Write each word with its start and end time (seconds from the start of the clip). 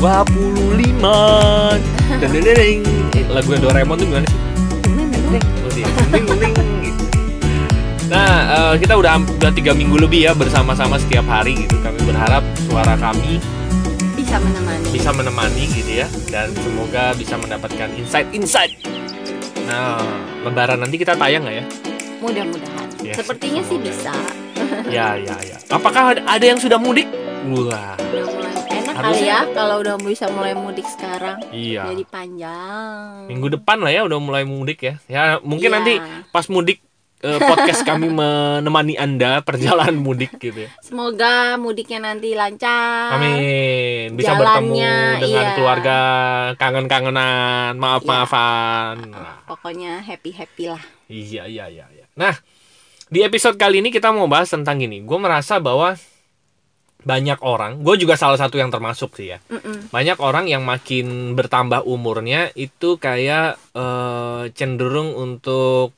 25 0.00 1.04
dan 2.16 2.30
deng 2.32 2.80
lagu 3.28 3.50
Doraemon 3.54 3.96
tuh 3.96 4.06
gimana 4.08 4.26
sih 4.26 4.40
Oh. 6.10 6.66
Nah, 8.10 8.34
eh, 8.50 8.82
kita 8.82 8.98
udah 8.98 9.22
udah 9.22 9.52
tiga 9.54 9.70
minggu 9.70 9.94
lebih 9.96 10.26
ya 10.26 10.32
bersama-sama 10.34 10.98
setiap 10.98 11.22
hari 11.24 11.54
gitu. 11.54 11.78
Kami 11.78 12.02
berharap 12.02 12.42
suara 12.60 12.98
kami 12.98 13.38
bisa 14.18 14.36
menemani 14.36 14.86
bisa 14.90 15.10
menemani 15.14 15.64
gitu 15.70 15.92
ya 15.96 16.06
dan 16.26 16.50
semoga 16.58 17.14
bisa 17.14 17.38
mendapatkan 17.38 17.86
insight-insight. 17.94 18.82
Nah, 19.64 20.02
Lebaran 20.42 20.82
nanti 20.82 20.98
kita 20.98 21.14
tayang 21.14 21.46
nggak 21.46 21.56
ya? 21.56 21.64
mudah-mudahan 22.18 22.86
Yes, 23.00 23.16
sepertinya 23.16 23.62
sih 23.62 23.78
semoga. 23.78 23.86
bisa 23.86 24.14
Ya, 24.90 25.14
ya, 25.16 25.36
ya. 25.40 25.56
Apakah 25.68 26.18
ada- 26.18 26.44
yang 26.44 26.58
sudah 26.58 26.76
mudik? 26.76 27.06
Wah, 27.46 27.94
mulai 27.96 28.39
enak 28.90 28.98
kali 28.98 29.06
Harusnya- 29.22 29.46
ya 29.46 29.54
kalau 29.54 29.76
udah 29.78 29.94
bisa 29.96 30.26
mulai 30.28 30.52
mudik 30.52 30.86
sekarang 30.86 31.38
iya. 31.50 31.86
jadi 31.86 32.04
panjang 32.04 33.30
Minggu 33.30 33.46
depan 33.52 33.78
lah 33.78 33.90
ya 33.90 34.02
udah 34.02 34.18
mulai 34.18 34.42
mudik 34.42 34.82
ya. 34.82 34.94
Ya 35.06 35.22
mungkin 35.40 35.70
Iya. 35.70 35.76
nanti 35.78 35.94
pas 36.28 36.46
mudik 36.46 36.82
eh, 37.20 37.38
podcast 37.38 37.84
kami 37.84 38.10
menemani 38.18 38.96
anda 38.96 39.38
perjalanan 39.40 39.94
mudik 39.94 40.34
gitu 40.36 40.66
ya. 40.66 40.70
semoga 40.80 41.54
mudiknya 41.54 42.02
nanti 42.02 42.34
lancar 42.34 43.14
Amin. 43.14 44.16
Bisa 44.16 44.34
Jalannya, 44.34 44.40
bertemu 44.42 45.22
dengan 45.22 45.44
iya. 45.44 45.54
keluarga, 45.54 45.98
kangen-kangenan, 46.56 47.78
maaf-maafan. 47.78 49.12
Nah, 49.12 49.44
pokoknya 49.46 50.02
happy 50.02 50.32
happy 50.32 50.64
lah 50.68 50.82
iya, 51.06 51.46
iya, 51.46 51.68
iya, 51.68 51.86
iya. 51.88 52.06
Nah, 52.16 52.34
di 53.06 53.20
episode 53.20 53.54
kali 53.54 53.78
ini 53.78 53.90
kita 53.90 54.10
mau 54.10 54.26
bahas 54.26 54.50
tentang 54.50 54.78
gini. 54.78 55.02
Gue 55.02 55.18
merasa 55.18 55.58
bahwa 55.58 55.94
banyak 57.00 57.40
orang, 57.40 57.80
gue 57.80 57.94
juga 57.96 58.14
salah 58.16 58.36
satu 58.36 58.60
yang 58.60 58.68
termasuk 58.68 59.16
sih 59.16 59.32
ya. 59.32 59.38
Mm-mm. 59.48 59.92
Banyak 59.92 60.18
orang 60.20 60.46
yang 60.46 60.62
makin 60.64 61.32
bertambah 61.34 61.84
umurnya 61.88 62.52
itu 62.56 63.00
kayak 63.00 63.56
eh, 63.72 64.42
cenderung 64.52 65.16
untuk 65.16 65.96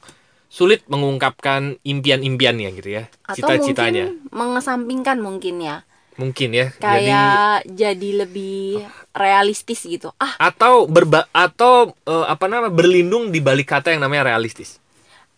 sulit 0.52 0.84
mengungkapkan 0.86 1.80
impian-impiannya 1.80 2.68
gitu 2.76 2.90
ya, 3.00 3.04
atau 3.24 3.36
cita-citanya. 3.40 4.12
mungkin 4.12 4.28
mengesampingkan 4.36 5.18
mungkin 5.24 5.56
ya 5.64 5.76
Mungkin 6.20 6.52
ya. 6.52 6.68
Jadi 6.76 6.84
kayak 7.08 7.56
jadi, 7.72 8.08
lebih 8.24 8.84
realistis 9.16 9.80
gitu 9.84 10.12
ah 10.20 10.36
atau 10.36 10.84
berba 10.88 11.28
atau 11.32 11.96
eh, 12.04 12.26
apa 12.28 12.48
namanya 12.48 12.72
berlindung 12.72 13.32
di 13.32 13.40
balik 13.40 13.72
kata 13.72 13.96
yang 13.96 14.04
namanya 14.04 14.36
realistis. 14.36 14.81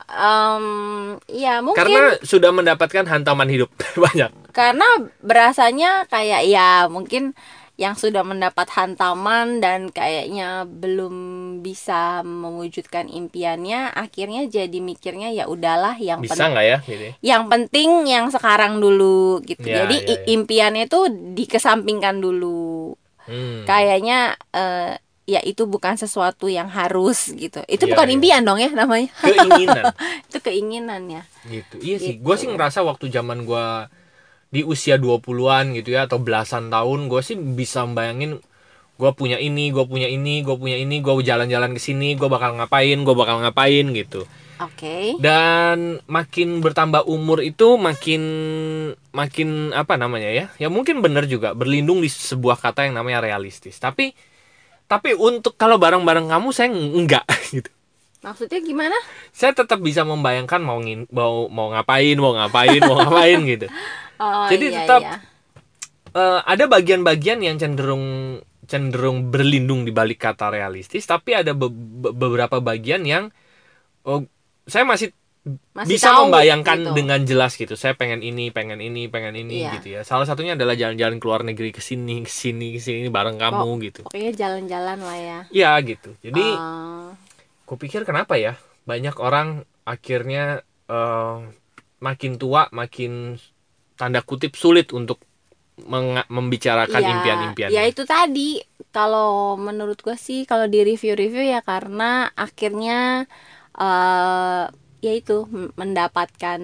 Em, 0.07 0.65
ya 1.27 1.61
mungkin 1.61 1.81
Karena 1.81 2.03
sudah 2.21 2.51
mendapatkan 2.51 3.05
hantaman 3.05 3.49
hidup 3.49 3.71
banyak. 4.05 4.31
karena 4.51 4.87
berasanya 5.19 6.07
kayak 6.07 6.47
ya 6.47 6.87
mungkin 6.87 7.35
yang 7.75 7.99
sudah 7.99 8.23
mendapat 8.23 8.71
hantaman 8.71 9.59
dan 9.59 9.91
kayaknya 9.91 10.63
belum 10.63 11.15
bisa 11.59 12.23
mewujudkan 12.23 13.11
impiannya 13.11 13.91
akhirnya 13.91 14.47
jadi 14.47 14.79
mikirnya 14.79 15.35
ya 15.35 15.51
udahlah 15.51 15.99
yang 15.99 16.23
Bisa 16.23 16.47
nggak 16.47 16.63
ya 16.63 16.79
gitu 16.87 17.03
ya? 17.03 17.13
yang 17.35 17.51
penting 17.51 18.07
yang 18.07 18.31
sekarang 18.31 18.79
dulu 18.79 19.43
gitu 19.43 19.67
Ya, 19.67 19.83
jadi 19.83 19.97
ya, 20.01 20.07
ya. 20.07 20.17
impiannya 20.31 20.87
itu 20.87 21.01
dikesampingkan 21.35 22.23
dulu 22.23 22.95
Hmm. 23.25 23.65
kayaknya 23.65 24.37
eh, 24.53 25.01
ya 25.25 25.41
itu 25.41 25.65
bukan 25.65 25.97
sesuatu 25.97 26.53
yang 26.53 26.69
harus 26.69 27.33
gitu 27.33 27.65
itu 27.65 27.85
Ya, 27.89 27.91
bukan 27.97 28.09
ya. 28.09 28.13
impian 28.13 28.43
dong 28.45 28.61
ya 28.61 28.69
namanya 28.69 29.09
Keinginan 29.25 29.85
itu 30.29 30.39
keinginannya 30.39 31.23
gitu. 31.49 31.77
Iya 31.81 31.97
sih. 31.97 32.13
Gitu. 32.17 32.25
Gue 32.25 32.37
sih 32.37 32.49
ngerasa 32.49 32.85
waktu 32.85 33.09
zaman 33.09 33.45
gua 33.45 33.89
di 34.49 34.63
usia 34.63 34.95
20-an 34.97 35.75
gitu 35.75 35.91
ya 35.91 36.07
atau 36.07 36.23
belasan 36.23 36.71
tahun 36.71 37.11
gue 37.11 37.21
sih 37.25 37.35
bisa 37.35 37.83
membayangin 37.83 38.39
gue 38.95 39.11
punya 39.19 39.43
ini, 39.43 39.75
gue 39.75 39.83
punya 39.83 40.07
ini, 40.07 40.47
gue 40.47 40.55
punya 40.55 40.79
ini, 40.79 41.03
gue 41.03 41.11
jalan-jalan 41.19 41.75
ke 41.75 41.81
sini, 41.83 42.15
gue 42.15 42.31
bakal 42.31 42.55
ngapain, 42.55 42.95
gue 42.95 43.15
bakal 43.19 43.43
ngapain 43.43 43.91
gitu. 43.91 44.23
oke 44.63 45.19
Dan 45.19 45.99
makin 46.07 46.63
bertambah 46.63 47.03
umur 47.11 47.43
itu 47.43 47.75
makin 47.75 48.23
makin 49.11 49.75
apa 49.75 49.99
namanya 49.99 50.31
ya? 50.31 50.47
Ya 50.63 50.69
mungkin 50.71 51.03
benar 51.03 51.27
juga 51.27 51.59
berlindung 51.59 51.99
di 51.99 52.07
sebuah 52.07 52.63
kata 52.63 52.87
yang 52.87 52.95
namanya 52.95 53.19
realistis. 53.19 53.83
Tapi 53.83 54.15
tapi 54.85 55.17
untuk 55.17 55.57
kalau 55.57 55.77
barang-barang 55.77 56.29
kamu 56.29 56.49
saya 56.51 56.69
enggak 56.71 57.25
gitu. 57.55 57.71
maksudnya 58.21 58.61
gimana 58.61 58.97
Saya 59.31 59.53
tetap 59.53 59.81
bisa 59.81 60.01
membayangkan 60.03 60.61
mau 60.61 60.81
ngin, 60.81 61.05
mau 61.11 61.49
mau 61.49 61.73
ngapain, 61.73 62.17
mau 62.17 62.33
ngapain, 62.33 62.81
mau 62.81 62.97
ngapain 63.01 63.41
gitu. 63.53 63.67
oh 64.17 64.47
Jadi 64.49 64.67
iya, 64.71 64.79
tetap- 64.85 65.05
iya. 65.05 65.17
Eh, 66.15 66.41
ada 66.47 66.71
bagian-bagian 66.71 67.43
yang 67.43 67.59
cenderung 67.59 68.39
cenderung 68.65 69.29
berlindung 69.29 69.83
di 69.83 69.91
balik 69.91 70.23
kata 70.23 70.47
realistis, 70.49 71.05
tapi 71.05 71.35
ada 71.35 71.53
be- 71.53 71.75
beberapa 72.15 72.63
bagian 72.63 73.03
yang 73.03 73.35
oh, 74.07 74.23
saya 74.65 74.87
masih 74.87 75.11
Masih 75.77 76.01
bisa 76.01 76.09
tahu 76.09 76.33
membayangkan 76.33 76.79
gitu. 76.81 76.93
dengan 76.97 77.21
jelas 77.21 77.53
gitu. 77.53 77.77
Saya 77.77 77.93
pengen 77.93 78.25
ini, 78.25 78.49
pengen 78.49 78.81
ini, 78.81 79.13
pengen 79.13 79.37
ini 79.37 79.61
Iya. 79.61 79.77
gitu 79.77 79.89
ya. 79.93 80.01
Salah 80.01 80.25
satunya 80.25 80.57
adalah 80.57 80.73
jalan-jalan 80.73 81.21
ke 81.21 81.25
luar 81.29 81.45
negeri 81.45 81.69
ke 81.69 81.85
sini, 81.85 82.25
ke 82.25 82.33
sini, 82.33 82.73
ke 82.77 82.81
sini 82.81 83.13
bareng 83.13 83.37
kamu 83.37 83.69
gitu. 83.85 84.01
pokoknya 84.09 84.33
jalan-jalan 84.33 84.99
lah 85.05 85.19
ya 85.21 85.39
Iya 85.53 85.71
gitu. 85.85 86.17
Jadi 86.25 86.41
Eh, 86.41 87.07
kupikir 87.65 88.09
kenapa 88.09 88.41
ya 88.41 88.57
banyak 88.85 89.21
orang 89.21 89.69
akhirnya 89.85 90.65
eh, 90.89 91.37
makin 92.01 92.33
tua, 92.37 92.69
makin 92.73 93.37
tanda 93.97 94.25
kutip 94.25 94.57
sulit 94.57 94.93
untuk 94.93 95.21
membicarakan 96.31 97.03
ya, 97.03 97.11
impian-impian. 97.11 97.69
ya 97.69 97.83
itu 97.83 98.07
tadi 98.07 98.63
kalau 98.95 99.59
menurut 99.59 99.99
gue 99.99 100.15
sih 100.15 100.47
kalau 100.47 100.71
di 100.71 100.81
review-review 100.81 101.43
ya 101.43 101.61
karena 101.61 102.31
akhirnya 102.33 103.27
eh 103.75 104.65
ya 105.05 105.13
itu 105.13 105.45
m- 105.45 105.69
mendapatkan 105.77 106.61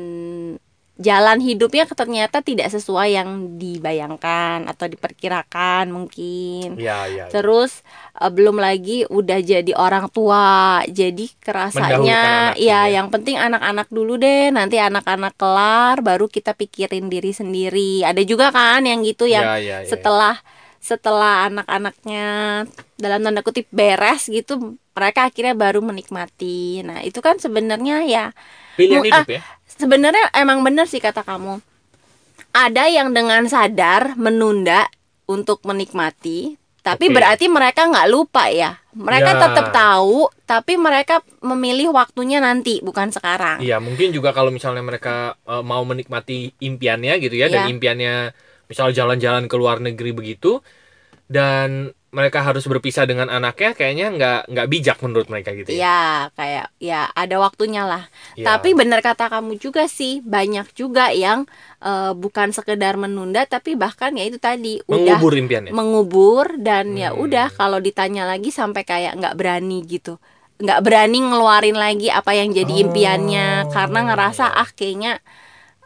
jalan 1.01 1.41
hidupnya 1.41 1.89
ternyata 1.89 2.45
tidak 2.45 2.69
sesuai 2.69 3.17
yang 3.17 3.57
dibayangkan 3.57 4.69
atau 4.69 4.85
diperkirakan 4.85 5.89
mungkin 5.89 6.77
Iya, 6.77 7.09
iya. 7.09 7.25
iya. 7.25 7.25
Terus 7.33 7.81
eh, 8.21 8.29
belum 8.29 8.61
lagi 8.61 9.09
udah 9.09 9.41
jadi 9.41 9.73
orang 9.81 10.13
tua, 10.13 10.85
jadi 10.85 11.25
kerasanya 11.41 12.53
ya 12.53 12.85
ya. 12.85 13.01
yang 13.01 13.09
penting 13.09 13.41
anak-anak 13.41 13.89
dulu 13.89 14.21
deh, 14.21 14.53
nanti 14.53 14.77
anak-anak 14.77 15.33
kelar 15.41 16.05
baru 16.05 16.29
kita 16.29 16.53
pikirin 16.53 17.09
diri 17.09 17.33
sendiri. 17.33 18.05
Ada 18.05 18.21
juga 18.21 18.53
kan 18.53 18.85
yang 18.85 19.01
gitu 19.01 19.25
yang 19.25 19.57
Iya, 19.57 19.57
iya, 19.57 19.77
iya. 19.81 19.89
setelah 19.89 20.37
setelah 20.81 21.49
anak-anaknya 21.49 22.29
dalam 22.97 23.21
tanda 23.21 23.41
kutip 23.41 23.69
beres 23.73 24.29
gitu, 24.29 24.77
mereka 24.97 25.31
akhirnya 25.31 25.55
baru 25.55 25.81
menikmati. 25.81 26.83
Nah, 26.83 27.01
itu 27.01 27.23
kan 27.23 27.39
sebenarnya 27.39 28.05
ya 28.05 28.25
pilihan 28.75 29.25
ya. 29.27 29.43
sebenarnya 29.67 30.33
emang 30.35 30.61
bener 30.67 30.87
sih 30.91 30.99
kata 31.01 31.23
kamu. 31.23 31.63
Ada 32.51 32.91
yang 32.91 33.15
dengan 33.15 33.47
sadar 33.47 34.19
menunda 34.19 34.91
untuk 35.31 35.63
menikmati, 35.63 36.59
tapi 36.83 37.07
Oke. 37.07 37.15
berarti 37.15 37.47
mereka 37.47 37.87
nggak 37.87 38.11
lupa 38.11 38.51
ya. 38.51 38.75
Mereka 38.91 39.31
Ya. 39.31 39.39
tetap 39.39 39.67
tahu, 39.71 40.27
tapi 40.51 40.75
mereka 40.75 41.23
memilih 41.39 41.95
waktunya 41.95 42.43
nanti, 42.43 42.83
bukan 42.83 43.15
sekarang. 43.15 43.63
Iya, 43.63 43.79
mungkin 43.79 44.11
juga 44.11 44.35
kalau 44.35 44.51
misalnya 44.51 44.83
mereka 44.83 45.39
eh, 45.47 45.63
mau 45.63 45.87
menikmati 45.87 46.51
impiannya 46.59 47.23
gitu 47.23 47.39
ya, 47.39 47.47
dan 47.47 47.71
Iya. 47.71 47.71
impiannya 47.71 48.15
misal 48.67 48.91
jalan-jalan 48.91 49.47
ke 49.47 49.55
luar 49.55 49.79
negeri 49.79 50.11
begitu, 50.11 50.59
dan 51.31 51.95
mereka 52.11 52.39
harus 52.47 52.65
berpisah 52.67 53.05
dengan 53.11 53.29
anaknya, 53.31 53.71
kayaknya 53.79 54.07
nggak 54.17 54.39
nggak 54.53 54.67
bijak 54.73 54.99
menurut 55.05 55.29
mereka 55.33 55.51
gitu 55.55 55.71
ya. 55.71 55.79
Ya, 55.87 56.01
kayak 56.35 56.67
ya 56.83 57.01
ada 57.15 57.37
waktunya 57.39 57.83
lah. 57.87 58.03
Iya. 58.35 58.47
Tapi 58.59 58.75
benar 58.75 59.01
kata 59.01 59.31
kamu 59.31 59.57
juga 59.63 59.87
sih, 59.87 60.19
banyak 60.25 60.67
juga 60.75 61.15
yang 61.15 61.47
eh, 61.81 62.13
bukan 62.13 62.51
sekedar 62.51 62.95
menunda, 62.99 63.47
tapi 63.47 63.79
bahkan 63.79 64.13
ya 64.19 64.25
itu 64.27 64.39
tadi 64.43 64.83
udah 64.85 65.19
mengubur 65.19 65.33
impiannya. 65.39 65.73
mengubur 65.73 66.47
dan 66.59 66.99
ya 66.99 67.15
Hmm. 67.15 67.23
udah 67.25 67.47
kalau 67.55 67.79
ditanya 67.79 68.27
lagi 68.27 68.51
sampai 68.51 68.83
kayak 68.85 69.13
nggak 69.19 69.35
berani 69.39 69.81
gitu 69.87 70.19
nggak 70.61 70.81
berani 70.85 71.19
ngeluarin 71.25 71.73
lagi 71.73 72.13
apa 72.13 72.37
yang 72.37 72.53
jadi 72.53 72.69
Oh, 72.69 72.83
impiannya 72.85 73.65
karena 73.73 73.99
ngerasa 74.13 74.45
iya. 74.45 74.61
ah 74.61 74.69
kayaknya 74.77 75.13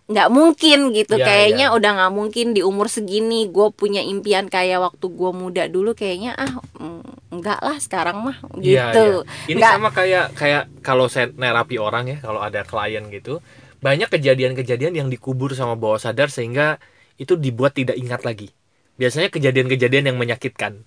nggak 0.04 0.28
mungkin 0.28 0.92
gitu 0.92 1.16
Iya, 1.16 1.24
kayaknya 1.24 1.66
iya. 1.72 1.76
udah 1.76 1.90
nggak 1.96 2.12
mungkin 2.12 2.46
di 2.52 2.60
umur 2.60 2.92
segini 2.92 3.48
gue 3.48 3.72
punya 3.72 4.04
impian 4.04 4.52
kayak 4.52 4.84
waktu 4.84 5.06
gue 5.08 5.30
muda 5.32 5.64
dulu 5.64 5.96
kayaknya 5.96 6.36
ah 6.36 6.60
mm, 6.76 7.32
enggak 7.32 7.56
lah 7.64 7.80
sekarang 7.80 8.20
mah 8.20 8.36
Iya, 8.60 8.92
gitu 8.92 9.24
iya. 9.24 9.48
Ini 9.48 9.58
Nggak- 9.64 9.72
sama 9.72 9.88
kayak 9.90 10.26
kayak 10.36 10.62
kalau 10.84 11.08
saya 11.08 11.32
nerapi 11.32 11.80
orang 11.80 12.04
ya, 12.06 12.16
kalau 12.20 12.44
ada 12.44 12.60
klien 12.62 13.00
gitu, 13.08 13.40
banyak 13.80 14.12
kejadian-kejadian 14.12 14.92
yang 14.92 15.08
dikubur 15.08 15.56
sama 15.56 15.72
bawah 15.72 15.96
sadar 15.96 16.28
sehingga 16.28 16.76
itu 17.16 17.34
dibuat 17.34 17.72
tidak 17.72 17.96
ingat 17.96 18.28
lagi. 18.28 18.52
Biasanya 18.94 19.32
kejadian-kejadian 19.32 20.12
yang 20.12 20.18
menyakitkan. 20.20 20.84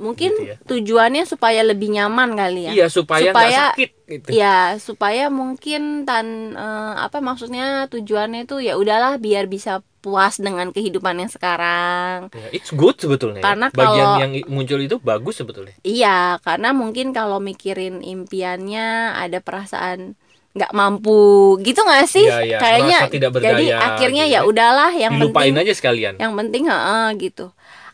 Mungkin 0.00 0.32
Gitu 0.32 0.44
ya. 0.46 0.56
tujuannya 0.64 1.22
supaya 1.22 1.60
lebih 1.60 1.92
nyaman 1.92 2.32
kali 2.32 2.66
ya 2.66 2.72
Iya 2.74 2.86
supaya 2.88 3.30
Supaya- 3.30 3.70
sakit 3.70 3.90
gitu. 4.08 4.28
ya 4.32 4.56
supaya 4.76 5.28
mungkin 5.28 6.02
tan 6.02 6.26
eh, 6.52 6.94
apa 6.98 7.20
maksudnya 7.20 7.84
tujuannya 7.86 8.44
itu 8.44 8.58
ya 8.58 8.74
udahlah 8.74 9.16
biar 9.16 9.44
bisa 9.44 9.78
puas 10.00 10.36
dengan 10.36 10.72
kehidupan 10.72 11.12
yang 11.18 11.28
sekarang 11.28 12.32
Ya, 12.32 12.48
it's 12.50 12.72
good 12.72 12.96
sebetulnya. 12.96 13.38
ya. 13.38 13.46
Karena 13.46 13.66
Bagian 13.68 13.84
kalau- 14.00 14.18
yang 14.18 14.32
muncul 14.48 14.80
itu 14.80 14.96
bagus 14.98 15.36
sebetulnya. 15.36 15.76
Iya, 15.82 16.40
karena 16.40 16.72
mungkin 16.72 17.12
kalau 17.12 17.36
mikirin 17.38 18.00
impiannya 18.00 18.86
ada 19.14 19.38
perasaan 19.38 20.16
nggak 20.50 20.72
mampu 20.72 21.20
gitu 21.60 21.78
nggak 21.78 22.08
sih? 22.08 22.24
Iya, 22.24 22.42
iya, 22.42 22.58
Kayaknya 22.58 22.98
tidak 23.06 23.30
berdaya 23.30 23.54
jadi 23.54 23.66
akhirnya 23.76 24.24
gitu 24.24 24.34
ya 24.34 24.40
ya. 24.40 24.48
udahlah 24.48 24.90
yang 24.90 25.12
Dilupain 25.14 25.52
penting 25.52 25.62
aja 25.62 25.72
sekalian. 25.76 26.14
yang 26.16 26.32
penting 26.34 26.64
heeh, 26.66 27.06
gitu. 27.20 27.46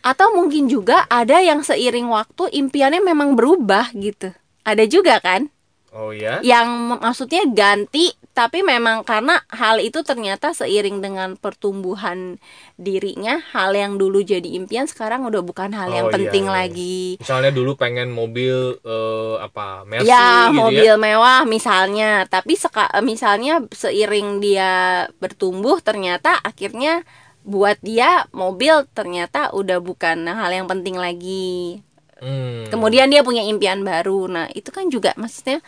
Atau 0.07 0.31
mungkin 0.39 0.71
juga 0.71 1.03
ada 1.11 1.43
yang 1.43 1.67
seiring 1.67 2.07
waktu 2.07 2.55
impiannya 2.55 3.03
memang 3.03 3.35
berubah 3.35 3.91
gitu. 3.91 4.31
Ada 4.63 4.87
juga 4.87 5.19
kan? 5.19 5.51
Oh 5.91 6.13
ya. 6.13 6.39
Yang 6.45 6.69
maksudnya 7.03 7.43
ganti 7.51 8.13
tapi 8.37 8.61
memang 8.61 9.01
karena 9.01 9.41
hal 9.49 9.81
itu 9.81 10.05
ternyata 10.05 10.53
seiring 10.53 11.01
dengan 11.01 11.41
pertumbuhan 11.41 12.37
dirinya 12.77 13.41
hal 13.57 13.73
yang 13.73 13.97
dulu 13.97 14.21
jadi 14.21 14.45
impian 14.61 14.85
sekarang 14.85 15.25
udah 15.25 15.41
bukan 15.41 15.73
hal 15.73 15.89
yang 15.89 16.07
Oh, 16.07 16.13
iya, 16.13 16.17
penting 16.21 16.45
iya. 16.45 16.53
lagi. 16.53 16.99
Misalnya 17.17 17.49
dulu 17.49 17.81
pengen 17.81 18.13
mobil 18.13 18.77
eh, 18.77 19.35
apa 19.41 19.89
Mercy 19.89 20.05
ya 20.13 20.53
gitu 20.53 20.61
mobil 20.61 20.85
ya. 20.85 21.01
mewah 21.01 21.49
misalnya 21.49 22.29
tapi 22.29 22.61
seka, 22.61 22.93
misalnya 23.01 23.65
seiring 23.73 24.45
dia 24.45 24.73
bertumbuh 25.17 25.81
ternyata 25.81 26.37
akhirnya 26.45 27.09
buat 27.47 27.79
dia 27.79 28.27
mobil 28.35 28.83
ternyata 28.91 29.55
udah 29.55 29.79
bukan 29.79 30.27
hal 30.27 30.51
yang 30.51 30.67
penting 30.67 30.99
lagi 30.99 31.81
Hmm. 32.17 32.65
kemudian 32.73 33.13
dia 33.13 33.21
punya 33.21 33.45
impian 33.45 33.85
baru 33.85 34.25
nah 34.25 34.49
itu 34.57 34.73
kan 34.73 34.89
juga 34.89 35.13
maksudnya 35.21 35.61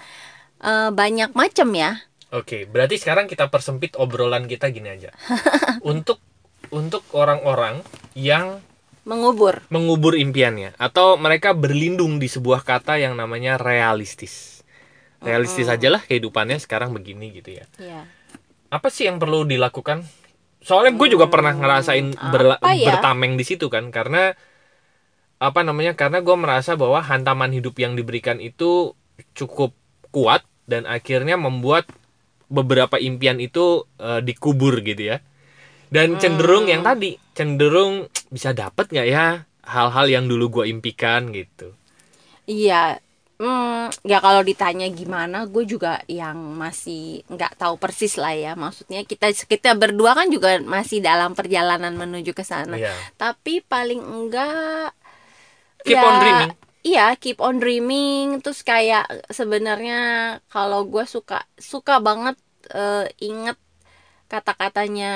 eh, 0.65 0.89
banyak 0.89 1.37
macam 1.37 1.69
ya 1.77 2.01
Oke, 2.29 2.69
berarti 2.69 3.01
sekarang 3.01 3.25
kita 3.25 3.49
persempit 3.49 3.97
obrolan 3.97 4.45
kita 4.45 4.69
gini 4.69 4.93
aja. 4.93 5.09
untuk 5.81 6.21
untuk 6.69 7.01
orang-orang 7.17 7.81
yang 8.13 8.61
mengubur 9.09 9.65
mengubur 9.73 10.13
impiannya 10.13 10.77
atau 10.77 11.17
mereka 11.17 11.57
berlindung 11.57 12.21
di 12.21 12.29
sebuah 12.29 12.69
kata 12.69 13.01
yang 13.01 13.17
namanya 13.17 13.57
realistis. 13.57 14.61
Realistis 15.25 15.73
aja 15.73 15.89
lah 15.89 16.05
kehidupannya 16.05 16.61
sekarang 16.61 16.93
begini 16.93 17.33
gitu 17.33 17.57
ya. 17.59 17.65
ya 17.81 18.05
Apa 18.69 18.93
sih 18.93 19.09
yang 19.09 19.17
perlu 19.17 19.49
dilakukan? 19.49 20.05
Soalnya 20.59 20.93
gue 20.99 21.09
juga 21.15 21.31
pernah 21.31 21.55
ngerasain 21.55 22.19
berla- 22.19 22.61
ya? 22.75 22.99
bertameng 22.99 23.39
di 23.39 23.45
situ 23.47 23.71
kan 23.71 23.89
karena 23.95 24.35
apa 25.39 25.61
namanya? 25.63 25.95
Karena 25.95 26.19
gue 26.19 26.37
merasa 26.37 26.75
bahwa 26.75 26.99
hantaman 26.99 27.55
hidup 27.55 27.79
yang 27.79 27.95
diberikan 27.95 28.43
itu 28.43 28.95
cukup 29.39 29.71
kuat 30.11 30.43
dan 30.67 30.85
akhirnya 30.85 31.39
membuat 31.39 31.87
beberapa 32.51 32.99
impian 32.99 33.39
itu 33.39 33.87
eh, 34.03 34.21
dikubur 34.25 34.83
gitu 34.83 35.15
ya. 35.15 35.23
Dan 35.89 36.21
cenderung 36.21 36.69
yang 36.69 36.85
tadi 36.85 37.17
cenderung 37.33 38.11
bisa 38.35 38.53
dapat 38.53 38.91
nggak 38.93 39.09
ya 39.09 39.49
hal-hal 39.69 40.07
yang 40.09 40.25
dulu 40.29 40.61
gue 40.61 40.65
impikan 40.73 41.29
gitu. 41.33 41.77
iya 42.49 42.97
Hmm, 43.39 43.87
ya 44.03 44.19
kalau 44.19 44.43
ditanya 44.43 44.91
gimana, 44.91 45.47
gue 45.47 45.63
juga 45.63 46.03
yang 46.11 46.59
masih 46.59 47.23
nggak 47.31 47.55
tahu 47.55 47.79
persis 47.79 48.19
lah 48.19 48.35
ya. 48.35 48.59
Maksudnya 48.59 49.07
kita 49.07 49.31
kita 49.31 49.79
berdua 49.79 50.19
kan 50.19 50.27
juga 50.27 50.59
masih 50.59 50.99
dalam 50.99 51.39
perjalanan 51.39 51.95
menuju 51.95 52.35
ke 52.35 52.43
sana. 52.43 52.75
Iya. 52.75 52.91
Tapi 53.15 53.63
paling 53.63 54.03
enggak 54.03 54.91
Keep 55.87 55.95
ya, 55.95 56.03
on 56.03 56.17
dreaming. 56.19 56.53
Iya, 56.83 57.07
keep 57.19 57.39
on 57.39 57.57
dreaming. 57.63 58.27
Terus 58.43 58.61
kayak 58.67 59.07
sebenarnya 59.31 60.01
kalau 60.51 60.87
gue 60.91 61.05
suka 61.07 61.47
suka 61.55 62.03
banget 62.03 62.35
eh, 62.75 63.07
inget 63.23 63.59
kata-katanya 64.29 65.13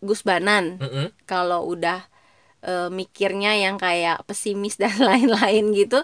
Gus 0.00 0.24
Banan 0.24 0.80
Mm-mm. 0.80 1.12
kalau 1.28 1.68
udah 1.68 2.08
eh, 2.62 2.88
mikirnya 2.88 3.56
yang 3.56 3.76
kayak 3.76 4.24
pesimis 4.28 4.76
dan 4.76 4.96
lain-lain 5.08 5.72
gitu. 5.72 6.00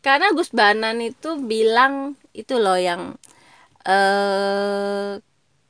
Karena 0.00 0.30
Gus 0.32 0.50
Banan 0.50 0.98
itu 1.00 1.36
bilang 1.38 2.16
itu 2.32 2.56
loh 2.56 2.78
yang 2.78 3.14
eh 3.84 5.18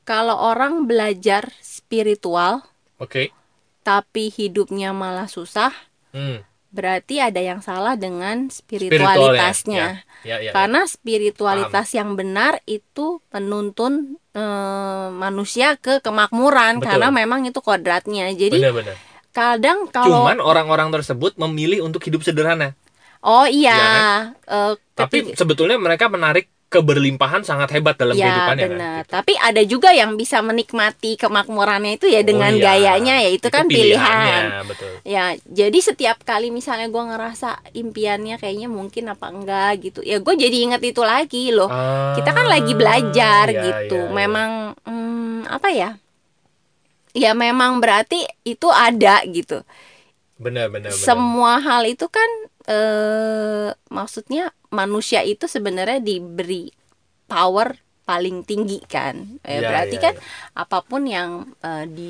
kalau 0.01 0.35
orang 0.35 0.89
belajar 0.89 1.47
spiritual 1.61 2.65
Oke. 2.99 3.31
tapi 3.81 4.29
hidupnya 4.29 4.91
malah 4.91 5.29
susah, 5.31 5.71
Hmm. 6.11 6.43
berarti 6.69 7.23
ada 7.23 7.39
yang 7.39 7.63
salah 7.63 7.95
dengan 7.95 8.51
Spiritualnya, 8.51 9.07
spiritualitasnya. 9.31 9.85
Ya, 10.27 10.37
ya, 10.37 10.49
ya. 10.49 10.51
Karena 10.51 10.83
spiritualitas 10.85 11.87
yang 11.95 12.19
benar 12.19 12.59
itu 12.67 13.23
menuntun 13.31 14.19
eh, 14.35 15.07
manusia 15.11 15.75
ke 15.79 15.99
kemakmuran 15.99 16.79
Betul. 16.79 16.87
karena 16.87 17.07
memang 17.11 17.43
itu 17.47 17.59
kodratnya. 17.63 18.31
Jadi 18.35 18.59
Benar-benar. 18.59 18.95
Kadang 19.31 19.87
kalau 19.89 20.27
Cuman 20.27 20.37
orang-orang 20.39 20.91
tersebut 20.91 21.35
memilih 21.39 21.83
untuk 21.83 22.03
hidup 22.03 22.21
sederhana. 22.21 22.75
oh 23.21 23.47
iya, 23.47 23.75
Ya 23.75 23.91
eh, 24.47 24.73
Tapi 24.93 25.17
ketika- 25.25 25.37
sebetulnya 25.39 25.77
mereka 25.79 26.11
menarik 26.11 26.51
keberlimpahan 26.71 27.43
sangat 27.43 27.67
hebat 27.75 27.99
dalam 27.99 28.15
ya 28.15 28.31
kehidupannya 28.31 28.63
kan. 28.63 28.71
benar. 28.79 29.01
gitu. 29.03 29.11
Tapi 29.11 29.33
ada 29.35 29.61
juga 29.67 29.91
yang 29.91 30.15
bisa 30.15 30.39
menikmati 30.39 31.19
kemakmurannya 31.19 31.99
itu 31.99 32.07
ya 32.07 32.23
dengan 32.23 32.47
Oh 32.47 32.55
iya, 32.55 32.79
gayanya 32.79 33.15
ya 33.19 33.29
itu, 33.35 33.43
kan 33.51 33.67
pilihan. 33.67 34.63
betul. 34.63 34.87
Ya, 35.03 35.35
jadi 35.43 35.75
setiap 35.83 36.23
kali 36.23 36.47
misalnya 36.47 36.87
gua 36.87 37.11
ngerasa 37.11 37.59
impiannya 37.75 38.39
kayaknya 38.39 38.71
mungkin 38.71 39.11
apa 39.11 39.27
enggak 39.27 39.71
gitu, 39.83 39.99
ya 39.99 40.23
gue 40.23 40.31
jadi 40.39 40.57
inget 40.71 40.81
itu 40.95 41.03
lagi 41.03 41.51
loh. 41.51 41.67
Kita 42.15 42.31
kan 42.31 42.47
lagi 42.47 42.71
belajar 42.71 43.45
Ah, 43.47 43.51
iya, 43.51 43.63
gitu. 43.67 43.99
iya, 43.99 44.07
iya. 44.07 44.15
Memang 44.15 44.49
hmm, 44.87 45.51
apa 45.51 45.67
ya? 45.75 45.89
Ya 47.11 47.35
memang 47.35 47.83
berarti 47.83 48.23
itu 48.47 48.67
ada 48.71 49.23
gitu. 49.27 49.63
benar 50.41 50.73
benar 50.73 50.97
benar. 50.97 50.97
Semua 50.97 51.61
hal 51.61 51.83
itu 51.87 52.07
kan 52.09 52.29
eh 52.69 53.69
maksudnya 53.89 54.53
manusia 54.69 55.25
itu 55.25 55.45
sebenarnya 55.49 55.99
diberi 56.01 56.69
power 57.29 57.77
paling 58.05 58.43
tinggi 58.45 58.81
kan. 58.85 59.39
Eh, 59.45 59.61
Iya, 59.61 59.67
berarti 59.69 59.95
iya, 59.97 60.03
kan 60.05 60.15
iya. 60.17 60.23
apa 60.57 60.77
pun 60.85 61.01
yang 61.07 61.29
eh, 61.63 61.85
di 61.89 62.09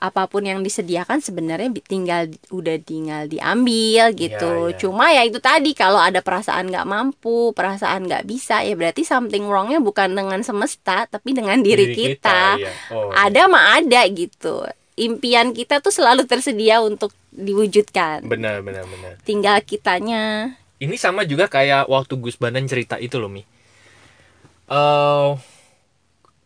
apa 0.00 0.24
pun 0.32 0.40
yang 0.48 0.64
disediakan 0.64 1.20
sebenarnya 1.20 1.68
tinggal 1.84 2.32
udah 2.48 2.80
tinggal 2.80 3.28
diambil 3.28 4.16
gitu. 4.16 4.72
Iya, 4.72 4.72
iya. 4.72 4.78
Cuma 4.80 5.12
ya 5.12 5.22
itu 5.28 5.36
tadi 5.44 5.76
kalau 5.76 6.00
ada 6.00 6.24
perasaan 6.24 6.72
nggak 6.72 6.88
mampu, 6.88 7.52
perasaan 7.52 8.08
nggak 8.08 8.24
bisa 8.24 8.64
ya 8.64 8.72
berarti 8.72 9.04
something 9.04 9.44
wrongnya 9.44 9.76
bukan 9.84 10.16
dengan 10.16 10.40
semesta 10.40 11.04
tapi 11.04 11.36
dengan 11.36 11.60
diri, 11.60 11.92
kita. 11.92 12.56
iya. 12.56 12.72
Oh, 12.96 13.12
Ada 13.12 13.44
mah 13.46 13.84
ada 13.84 14.00
gitu. 14.08 14.64
Impian 14.96 15.52
kita 15.52 15.84
tuh 15.84 15.92
selalu 15.92 16.24
tersedia 16.24 16.80
untuk 16.80 17.12
diwujudkan. 17.28 18.24
Benar 18.24 18.64
benar 18.64 18.88
benar. 18.88 19.20
Tinggal 19.20 19.60
kitanya. 19.68 20.56
Ini 20.80 20.96
sama 20.96 21.28
juga 21.28 21.44
kayak 21.44 21.92
waktu 21.92 22.16
Gus 22.16 22.40
Banan 22.40 22.64
cerita 22.64 22.96
itu 22.96 23.20
loh 23.20 23.28
Mi. 23.28 23.44
Eh, 24.70 25.28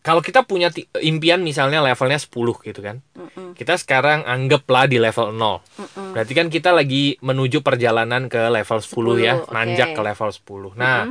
kalau 0.05 0.21
kita 0.21 0.45
punya 0.45 0.69
impian 1.01 1.41
misalnya 1.41 1.81
levelnya 1.81 2.21
10 2.21 2.29
gitu 2.61 2.77
kan. 2.85 3.01
Mm-mm. 3.17 3.57
Kita 3.57 3.73
sekarang 3.73 4.21
anggaplah 4.21 4.85
di 4.85 5.01
level 5.01 5.33
0. 5.33 5.65
Mm-mm. 5.65 6.13
Berarti 6.13 6.33
kan 6.37 6.47
kita 6.53 6.69
lagi 6.69 7.17
menuju 7.25 7.65
perjalanan 7.65 8.29
ke 8.29 8.37
level 8.37 8.85
10, 8.85 9.17
ya, 9.17 9.33
10, 9.41 9.49
oke. 9.49 9.49
nanjak 9.49 9.89
ke 9.97 10.01
level 10.05 10.29
10. 10.29 10.77
Nah, 10.77 11.09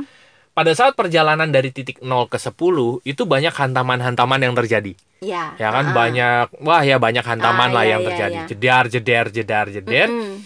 pada 0.55 0.71
saat 0.71 0.95
perjalanan 0.95 1.51
dari 1.51 1.75
titik 1.75 1.99
0 1.99 2.31
ke 2.31 2.39
10 2.39 2.55
itu 3.03 3.27
banyak 3.27 3.51
hantaman-hantaman 3.51 4.39
yang 4.39 4.55
terjadi. 4.55 4.95
Ya. 5.19 5.51
Ya 5.59 5.75
kan 5.75 5.91
ah. 5.91 5.93
banyak 5.93 6.45
wah 6.63 6.79
ya 6.79 6.95
banyak 6.95 7.27
hantaman 7.27 7.75
Ah, 7.75 7.75
lah 7.75 7.83
iya, 7.83 7.91
yang 7.99 8.01
iya, 8.01 8.07
terjadi. 8.07 8.37
iya. 8.39 8.47
Jedar, 8.47 8.83
jedar, 8.87 9.25
jedar, 9.27 9.65
jedar 9.67 10.07
Mm-mm. 10.07 10.39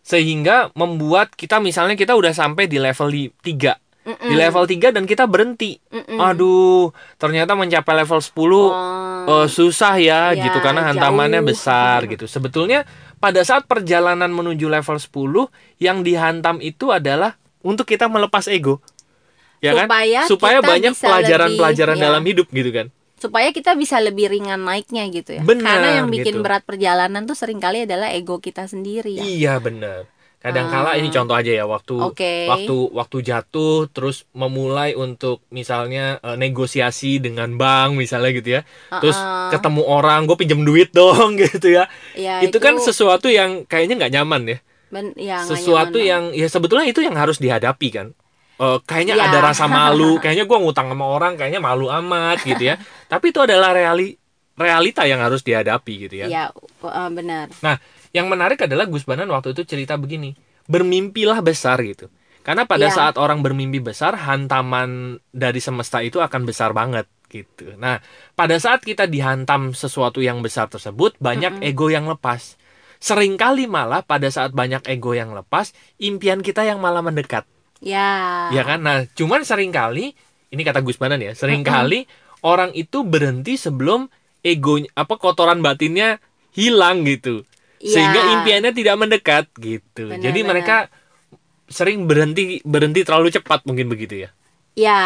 sehingga 0.00 0.72
membuat 0.72 1.36
kita 1.36 1.60
misalnya 1.60 2.00
kita 2.00 2.16
udah 2.16 2.32
sampai 2.32 2.64
di 2.64 2.80
level 2.80 3.12
3. 3.12 3.76
Mm-mm. 4.04 4.20
Di 4.22 4.34
level 4.34 4.64
3 4.64 4.92
dan 4.92 5.04
kita 5.04 5.24
berhenti. 5.24 5.80
Mm-mm. 5.86 6.16
Aduh, 6.18 6.88
ternyata 7.14 7.52
mencapai 7.52 7.94
level 7.96 8.20
10 8.20 8.36
Oh. 8.36 8.68
eh, 9.24 9.48
susah 9.48 9.96
ya, 9.96 10.30
Ya, 10.30 10.44
gitu 10.44 10.60
karena 10.60 10.84
hantamannya 10.84 11.40
jauh. 11.40 11.48
besar 11.48 12.04
gitu. 12.04 12.24
Sebetulnya 12.24 12.84
pada 13.16 13.40
saat 13.40 13.64
perjalanan 13.64 14.28
menuju 14.28 14.66
level 14.66 14.96
10 14.96 15.48
yang 15.78 16.00
dihantam 16.00 16.60
itu 16.60 16.88
adalah 16.88 17.34
untuk 17.60 17.84
kita 17.84 18.04
melepas 18.04 18.44
ego. 18.46 18.84
Ya 19.58 19.72
kan? 19.74 19.88
Supaya 19.88 20.20
Supaya 20.28 20.58
kita 20.60 20.68
banyak 20.68 20.92
pelajaran-pelajaran 20.94 21.96
ya. 21.96 22.02
dalam 22.02 22.22
hidup 22.22 22.48
gitu 22.48 22.70
kan. 22.70 22.88
supaya 23.14 23.48
kita 23.48 23.72
bisa 23.72 23.96
lebih 23.96 24.28
ringan 24.28 24.60
naiknya 24.60 25.08
gitu 25.08 25.32
ya. 25.32 25.40
Benar, 25.40 25.64
Karena 25.64 25.88
yang 25.96 26.12
bikin 26.12 26.36
gitu. 26.36 26.44
berat 26.44 26.60
perjalanan 26.60 27.24
tuh 27.24 27.32
sering 27.32 27.56
kali 27.56 27.88
adalah 27.88 28.12
ego 28.12 28.36
kita 28.36 28.68
sendiri 28.68 29.16
ya. 29.16 29.24
Iya 29.24 29.54
benar. 29.56 30.04
Kadang-kala 30.44 30.92
Ah. 30.92 31.00
ini 31.00 31.08
contoh 31.08 31.32
aja 31.32 31.48
ya 31.48 31.64
waktu 31.64 31.96
Oke. 31.96 32.44
waktu 32.44 32.76
waktu 32.92 33.16
jatuh 33.24 33.88
terus 33.88 34.28
memulai 34.36 34.92
untuk 34.92 35.40
misalnya 35.48 36.20
eh, 36.20 36.36
negosiasi 36.36 37.16
dengan 37.16 37.56
bank 37.56 37.96
misalnya 37.96 38.30
gitu 38.36 38.60
ya. 38.60 38.68
Terus 39.00 39.16
Uh-uh. 39.16 39.48
ketemu 39.48 39.82
orang, 39.88 40.28
gue 40.28 40.36
pinjam 40.36 40.60
duit 40.60 40.92
dong 40.92 41.34
gitu 41.42 41.72
ya. 41.72 41.88
Ya, 42.12 42.44
itu, 42.44 42.60
kan 42.60 42.76
sesuatu 42.76 43.32
yang 43.32 43.64
kayaknya 43.64 44.04
nggak 44.04 44.12
nyaman 44.12 44.42
ya. 44.44 44.58
Ben, 44.92 45.16
ya, 45.16 45.40
sesuatu 45.42 45.96
nyaman 45.96 46.12
yang 46.12 46.22
ya 46.36 46.46
sebetulnya 46.46 46.86
itu 46.86 47.00
yang 47.00 47.16
harus 47.16 47.40
dihadapi 47.40 47.88
kan 47.90 48.12
Eh, 48.54 48.78
kayaknya 48.86 49.18
Ya. 49.18 49.26
ada 49.34 49.50
rasa 49.50 49.66
malu 49.66 50.14
kayaknya 50.22 50.46
gua 50.46 50.62
ngutang 50.62 50.86
sama 50.86 51.10
orang 51.10 51.34
kayaknya 51.34 51.58
malu 51.58 51.90
amat 51.90 52.38
gitu 52.46 52.70
ya 52.70 52.78
tapi 53.10 53.34
itu 53.34 53.42
adalah 53.42 53.74
reali 53.74 54.14
realita 54.54 55.02
yang 55.02 55.18
harus 55.18 55.42
dihadapi 55.42 56.06
gitu 56.06 56.22
ya 56.22 56.26
ya 56.30 56.44
uh, 56.86 57.10
benar 57.10 57.50
nah 57.58 57.74
yang 58.14 58.30
menarik 58.30 58.62
adalah 58.62 58.86
Gus 58.86 59.02
Banan 59.04 59.28
waktu 59.28 59.52
itu 59.52 59.66
cerita 59.66 59.98
begini 59.98 60.32
bermimpilah 60.70 61.44
besar 61.44 61.82
gitu. 61.84 62.08
Karena 62.44 62.64
pada 62.68 62.88
Ya. 62.88 62.94
saat 62.94 63.16
orang 63.16 63.40
bermimpi 63.40 63.80
besar 63.80 64.14
hantaman 64.16 65.18
dari 65.32 65.58
semesta 65.58 66.00
itu 66.00 66.20
akan 66.20 66.44
besar 66.44 66.70
banget 66.72 67.08
gitu. 67.28 67.74
Nah 67.76 67.98
pada 68.32 68.54
saat 68.56 68.80
kita 68.80 69.10
dihantam 69.10 69.74
sesuatu 69.74 70.22
yang 70.22 70.40
besar 70.40 70.70
tersebut 70.70 71.18
banyak 71.18 71.60
ego 71.60 71.90
yang 71.90 72.06
lepas. 72.06 72.54
Seringkali 73.02 73.68
malah 73.68 74.00
pada 74.00 74.30
saat 74.32 74.56
banyak 74.56 74.86
ego 74.88 75.12
yang 75.12 75.34
lepas 75.36 75.74
impian 76.00 76.40
kita 76.40 76.64
yang 76.64 76.80
malah 76.80 77.04
mendekat. 77.04 77.44
Ya 77.84 78.48
Ya 78.48 78.64
kan? 78.64 78.80
Nah, 78.80 79.04
cuman 79.12 79.44
sering 79.44 79.68
kali 79.68 80.16
ini 80.48 80.62
kata 80.62 80.80
Gus 80.80 80.96
Banan 80.96 81.20
ya, 81.20 81.34
sering 81.36 81.66
kali 81.66 82.06
orang 82.46 82.70
itu 82.72 83.02
berhenti 83.04 83.58
sebelum 83.58 84.08
ego 84.40 84.78
apa 84.94 85.14
kotoran 85.16 85.60
batinnya 85.60 86.20
hilang 86.54 87.02
gitu. 87.04 87.42
Sehingga 87.84 88.16
Ya. 88.16 88.28
impiannya 88.40 88.72
tidak 88.72 88.96
mendekat 88.96 89.44
gitu. 89.60 90.08
Benar, 90.08 90.24
Jadi 90.24 90.40
benar. 90.40 90.48
mereka 90.56 90.76
sering 91.68 92.08
berhenti 92.08 92.64
berhenti 92.64 93.04
terlalu 93.04 93.28
cepat 93.28 93.68
mungkin 93.68 93.92
begitu 93.92 94.24
ya. 94.24 94.30
Ya, 94.74 95.02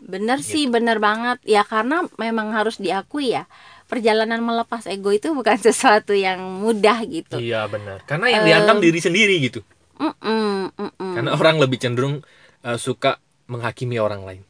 bener 0.00 0.40
Gitu. 0.40 0.50
sih, 0.56 0.64
bener 0.66 0.98
banget. 0.98 1.36
Ya 1.44 1.62
karena 1.62 2.08
memang 2.16 2.50
harus 2.56 2.80
diakui 2.80 3.36
ya, 3.36 3.44
perjalanan 3.86 4.40
melepas 4.40 4.88
ego 4.88 5.12
itu 5.12 5.36
bukan 5.36 5.60
sesuatu 5.68 6.16
yang 6.16 6.40
mudah 6.64 7.04
gitu. 7.04 7.36
Iya, 7.36 7.68
benar. 7.68 8.00
Karena 8.08 8.26
yang 8.32 8.42
dihantam 8.48 8.80
diri 8.80 8.98
sendiri 8.98 9.36
gitu. 9.44 9.60
Mm-mm, 10.00 10.72
mm-mm. 10.78 11.12
Karena 11.12 11.30
orang 11.36 11.60
lebih 11.60 11.76
cenderung 11.76 12.24
uh, 12.62 12.78
suka 12.78 13.20
menghakimi 13.50 14.00
orang 14.00 14.22
lain 14.24 14.42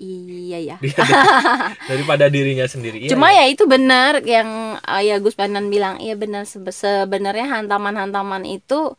Iya 0.00 0.58
ya. 0.64 0.76
daripada 1.90 2.32
dirinya 2.32 2.64
sendiri. 2.64 3.04
Iya, 3.04 3.10
Cuma 3.12 3.28
iya. 3.36 3.44
ya 3.44 3.52
itu 3.52 3.64
benar 3.68 4.24
yang 4.24 4.80
uh, 4.80 5.02
ya 5.04 5.20
Gus 5.20 5.36
Banan 5.36 5.68
bilang, 5.68 6.00
iya 6.00 6.16
benar 6.16 6.48
Sebe- 6.48 6.72
sebenarnya 6.72 7.46
hantaman-hantaman 7.60 8.48
itu 8.48 8.96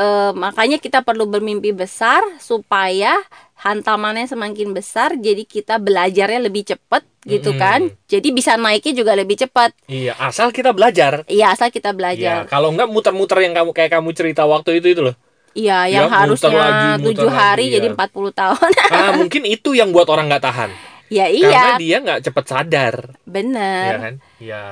eh, 0.00 0.32
makanya 0.34 0.78
kita 0.80 1.04
perlu 1.04 1.28
bermimpi 1.28 1.70
besar 1.76 2.24
supaya 2.40 3.20
hantamannya 3.62 4.26
semakin 4.26 4.74
besar 4.74 5.14
jadi 5.20 5.44
kita 5.46 5.78
belajarnya 5.78 6.40
lebih 6.48 6.64
cepat 6.74 7.04
gitu 7.28 7.54
Mm-mm. 7.54 7.60
kan. 7.60 7.80
Jadi 8.10 8.28
bisa 8.34 8.56
naiknya 8.58 8.92
juga 8.96 9.12
lebih 9.14 9.36
cepat. 9.38 9.70
Iya, 9.86 10.12
asal 10.18 10.50
kita 10.50 10.70
belajar. 10.74 11.22
Iya, 11.30 11.54
asal 11.54 11.68
kita 11.70 11.92
Iya, 11.92 11.98
belajar. 11.98 12.40
kalau 12.52 12.68
enggak 12.72 12.88
muter-muter 12.90 13.38
yang 13.46 13.54
kamu 13.58 13.70
kayak 13.76 13.92
kamu 13.98 14.10
cerita 14.18 14.42
waktu 14.48 14.70
itu 14.82 14.88
itu 14.94 15.02
loh. 15.06 15.14
Iya, 15.52 15.84
Ya, 15.84 16.00
yang 16.00 16.04
muter 16.08 16.16
harusnya 16.16 16.56
lagi, 16.56 16.88
muter 16.96 17.06
tujuh 17.12 17.28
lagi, 17.28 17.38
hari 17.38 17.64
iya. 17.68 17.74
jadi 17.78 17.86
40 17.92 18.32
tahun. 18.32 18.70
Ah, 18.88 19.10
mungkin 19.20 19.42
itu 19.44 19.70
yang 19.72 19.92
buat 19.92 20.08
orang 20.08 20.26
nggak 20.28 20.44
tahan. 20.44 20.70
ya 21.12 21.28
Karena 21.28 21.44
iya, 21.44 21.64
dia 21.76 21.96
nggak 22.00 22.20
cepet 22.24 22.44
sadar, 22.48 22.94
bener. 23.28 23.84
ya 23.84 23.96
kan? 24.00 24.14
Iya, 24.40 24.62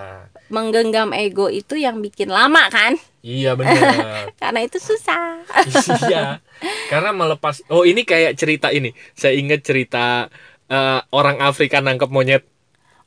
Menggenggam 0.49 1.12
ego 1.12 1.46
itu 1.46 1.76
yang 1.76 2.00
bikin 2.00 2.32
lama 2.32 2.66
kan? 2.72 2.96
iya 3.20 3.52
benar. 3.52 4.32
Karena 4.40 4.64
itu 4.64 4.80
susah. 4.80 5.44
iya, 6.08 6.40
karena 6.88 7.12
melepas. 7.12 7.60
Oh 7.68 7.84
ini 7.84 8.02
kayak 8.02 8.32
cerita 8.34 8.72
ini. 8.72 8.90
Saya 9.12 9.37
ingat 9.37 9.60
cerita 9.60 10.32
eh, 10.66 11.00
orang 11.12 11.38
Afrika 11.38 11.78
nangkep 11.78 12.08
monyet. 12.08 12.44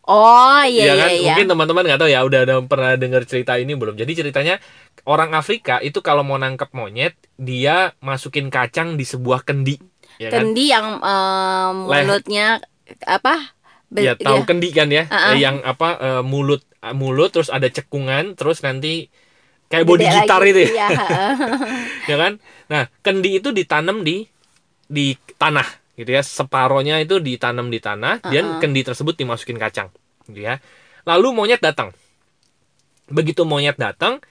Oh 0.04 0.60
iya 0.68 0.84
Iya 0.84 0.94
iya 0.94 1.00
kan? 1.00 1.10
iya. 1.16 1.24
Mungkin 1.32 1.48
teman-teman 1.48 1.84
nggak 1.88 2.00
tahu 2.04 2.10
ya, 2.12 2.20
udah 2.28 2.40
ada 2.44 2.56
pernah 2.68 2.92
dengar 3.00 3.24
cerita 3.24 3.56
ini 3.56 3.72
belum? 3.72 3.96
Jadi 3.96 4.12
ceritanya 4.20 4.60
orang 5.08 5.32
Afrika 5.32 5.80
itu 5.80 6.04
kalau 6.04 6.28
mau 6.28 6.36
nangkep 6.36 6.76
monyet, 6.76 7.16
dia 7.40 7.96
masukin 8.04 8.52
kacang 8.52 9.00
di 9.00 9.08
sebuah 9.08 9.48
kendi, 9.48 9.80
ya 10.20 10.28
kan? 10.28 10.44
Kendi 10.52 10.64
yang 10.70 11.00
em, 11.00 11.76
Leh- 11.88 12.04
mulutnya 12.04 12.60
apa? 13.08 13.56
Be- 13.88 14.04
ya 14.10 14.14
tahu 14.20 14.44
dia- 14.44 14.48
kendi 14.50 14.70
kan 14.74 14.88
ya 14.90 15.04
ah. 15.08 15.32
Eh, 15.32 15.40
yang 15.46 15.62
apa 15.62 15.88
eh, 16.02 16.24
mulut 16.26 16.66
mulut 16.98 17.30
terus 17.32 17.48
ada 17.48 17.70
cekungan 17.70 18.34
terus 18.36 18.60
nanti 18.66 19.08
kayak 19.70 19.86
body 19.86 20.04
gede 20.04 20.16
gitar 20.26 20.42
lagi. 20.42 20.52
itu 20.52 20.62
ya, 20.66 20.70
Iya, 20.74 20.88
ya 22.12 22.16
kan 22.18 22.34
nah 22.68 22.84
kendi 23.06 23.38
itu 23.38 23.54
ditanam 23.54 24.02
di 24.02 24.26
di 24.90 25.14
tanah 25.38 25.68
gitu 25.94 26.10
ya 26.10 26.22
separohnya 26.22 26.98
itu 27.00 27.18
ditanam 27.18 27.70
di 27.70 27.78
tanah 27.78 28.22
dan 28.24 28.46
Ah, 28.46 28.54
ah. 28.58 28.60
kendi 28.60 28.82
tersebut 28.82 29.14
dimasukin 29.14 29.58
kacang 29.58 29.94
gitu 30.26 30.42
ya 30.42 30.58
lalu 31.04 31.30
monyet 31.32 31.60
datang 31.60 31.94
begitu 33.08 33.44
monyet 33.44 33.76
datang 33.76 34.24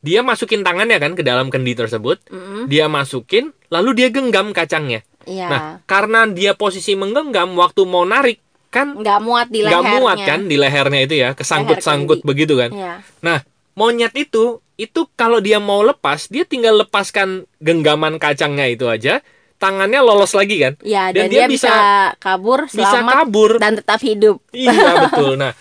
dia 0.00 0.24
masukin 0.24 0.64
tangannya 0.64 0.96
kan 0.96 1.12
ke 1.12 1.20
dalam 1.20 1.52
kendi 1.52 1.76
tersebut 1.76 2.24
Mm-mm. 2.26 2.72
dia 2.72 2.88
masukin 2.88 3.52
lalu 3.68 3.90
dia 3.96 4.08
genggam 4.08 4.50
kacangnya 4.50 5.04
Iya. 5.20 5.46
nah 5.46 5.60
karena 5.84 6.24
dia 6.24 6.56
posisi 6.56 6.96
menggenggam 6.96 7.52
waktu 7.52 7.84
mau 7.84 8.08
narik 8.08 8.40
kan 8.72 8.96
nggak 8.96 9.20
muat 9.20 9.52
di 9.52 9.60
nggak 9.60 9.68
lehernya. 9.76 10.00
muat 10.00 10.18
kan 10.24 10.40
di 10.48 10.56
lehernya 10.56 11.00
itu 11.04 11.14
ya 11.18 11.36
kesangkut-sangkut 11.36 12.24
begitu 12.24 12.56
kan 12.56 12.72
Iya. 12.72 12.94
nah 13.20 13.44
monyet 13.76 14.16
itu 14.16 14.64
itu 14.80 15.04
kalau 15.12 15.44
dia 15.44 15.60
mau 15.60 15.84
lepas 15.84 16.32
dia 16.32 16.48
tinggal 16.48 16.80
lepaskan 16.80 17.44
genggaman 17.60 18.16
kacangnya 18.16 18.64
itu 18.64 18.88
aja 18.88 19.20
tangannya 19.60 20.00
lolos 20.00 20.32
lagi 20.32 20.56
kan? 20.58 20.74
Iya, 20.80 21.12
Dan 21.12 21.28
dan, 21.28 21.28
dia 21.28 21.44
dia, 21.44 21.52
bisa, 21.52 21.68
bisa- 21.68 22.12
kabur 22.16 22.64
bisa 22.66 22.88
selamat 22.88 23.14
kabur. 23.20 23.50
dan 23.60 23.72
tetap 23.76 24.00
hidup. 24.00 24.40
iya 24.50 25.06
betul. 25.06 25.36
Nah 25.36 25.52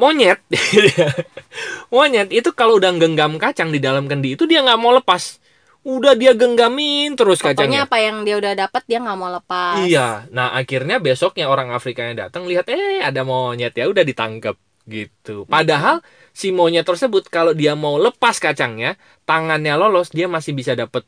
monyet. 0.00 0.40
Monyet 1.92 2.32
itu 2.32 2.50
kalau 2.56 2.80
udah 2.80 2.90
genggam 2.96 3.36
kacang 3.36 3.68
di 3.70 3.78
dalam 3.78 4.08
kendi 4.08 4.34
itu 4.34 4.48
dia 4.48 4.64
nggak 4.64 4.80
mau 4.80 4.96
lepas. 4.96 5.38
Udah 5.82 6.14
dia 6.14 6.32
genggamin 6.32 7.18
terus 7.18 7.42
kacangnya. 7.42 7.58
Pokoknya 7.58 7.82
apa 7.86 7.98
yang 7.98 8.16
dia 8.22 8.36
udah 8.38 8.52
dapat 8.56 8.82
dia 8.86 8.98
nggak 9.02 9.18
mau 9.18 9.30
lepas. 9.30 9.82
Iya, 9.82 10.26
nah 10.30 10.54
akhirnya 10.54 11.02
besoknya 11.02 11.50
orang 11.50 11.74
Afrika 11.74 12.06
yang 12.06 12.18
datang 12.18 12.46
lihat 12.46 12.70
eh 12.70 13.02
ada 13.02 13.22
monyet 13.22 13.74
ya 13.74 13.90
udah 13.90 14.02
ditangkap 14.02 14.54
gitu. 14.86 15.42
Padahal 15.46 16.00
si 16.30 16.50
monyet 16.50 16.86
tersebut 16.86 17.26
kalau 17.28 17.50
dia 17.52 17.74
mau 17.74 17.98
lepas 17.98 18.38
kacangnya, 18.38 18.94
tangannya 19.26 19.74
lolos 19.74 20.10
dia 20.10 20.30
masih 20.30 20.54
bisa 20.54 20.72
dapat 20.74 21.02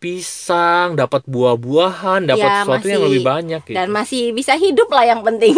pisang, 0.00 0.96
dapat 0.96 1.22
buah-buahan, 1.28 2.24
dapat 2.24 2.40
Ya, 2.42 2.64
sesuatu 2.64 2.86
yang 2.88 2.98
masih- 2.98 3.06
lebih 3.06 3.22
banyak 3.22 3.60
gitu. 3.62 3.76
Dan 3.76 3.88
masih 3.92 4.32
bisa 4.32 4.56
hidup 4.56 4.88
lah 4.88 5.04
yang 5.04 5.20
penting. 5.20 5.52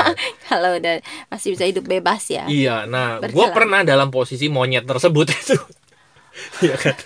Kalau 0.50 0.74
udah 0.74 0.98
masih 1.30 1.54
bisa 1.54 1.64
hidup 1.64 1.86
bebas 1.86 2.26
ya. 2.26 2.44
Iya, 2.44 2.84
nah, 2.84 3.22
gue 3.22 3.46
pernah 3.54 3.80
dalam 3.80 4.10
posisi 4.10 4.50
monyet 4.50 4.82
tersebut 4.82 5.30
itu. 5.38 5.54
Iya 6.60 6.74
kan. 6.74 6.96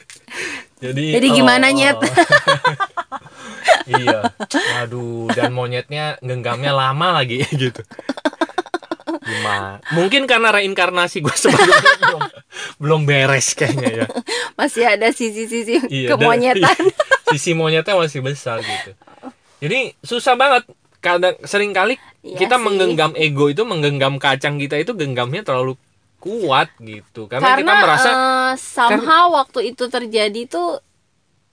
Jadi, 0.78 1.04
Jadi 1.12 1.26
gimana, 1.28 1.68
Nyet? 1.68 1.99
iya. 3.92 4.33
Aduh, 4.80 5.28
dan 5.28 5.50
monyetnya 5.50 6.16
genggamnya 6.18 6.73
lama 6.73 7.21
lagi 7.21 7.42
gitu. 7.52 7.83
Gimana? 9.29 9.85
Mungkin 9.93 10.25
karena 10.25 10.49
reinkarnasi 10.51 11.21
gue 11.21 11.37
sebelumnya 11.37 11.93
belum, 12.01 12.21
belum 12.79 13.01
beres 13.05 13.53
kayaknya 13.53 13.89
ya. 13.95 14.07
Masih 14.55 14.85
ada 14.85 15.09
sisi-sisi 15.11 15.85
Iya, 15.85 16.09
dan- 16.09 16.19
kemonyetan. 16.19 16.81
iya, 16.81 16.97
sisi 17.29 17.53
monyetnya 17.53 17.95
masih 17.95 18.21
besar 18.21 18.59
gitu. 18.59 18.97
Jadi 19.59 19.93
susah 20.01 20.33
banget. 20.33 20.65
Kadang 20.99 21.37
sering 21.45 21.71
kali 21.71 21.95
Iya 22.21 22.39
kita 22.41 22.57
sih. 22.57 22.65
menggenggam 22.65 23.13
ego 23.15 23.47
itu 23.47 23.63
menggenggam 23.63 24.17
kacang 24.17 24.57
kita 24.57 24.75
itu 24.77 24.91
genggamnya 24.93 25.45
terlalu 25.45 25.79
kuat 26.19 26.73
gitu. 26.79 27.31
Karena, 27.31 27.55
kita 27.55 27.63
Karena 27.63 27.75
merasa 27.79 28.11
eh, 28.11 28.53
somehow 28.57 29.31
waktu 29.31 29.71
itu 29.71 29.87
terjadi 29.87 30.49
tuh 30.49 30.83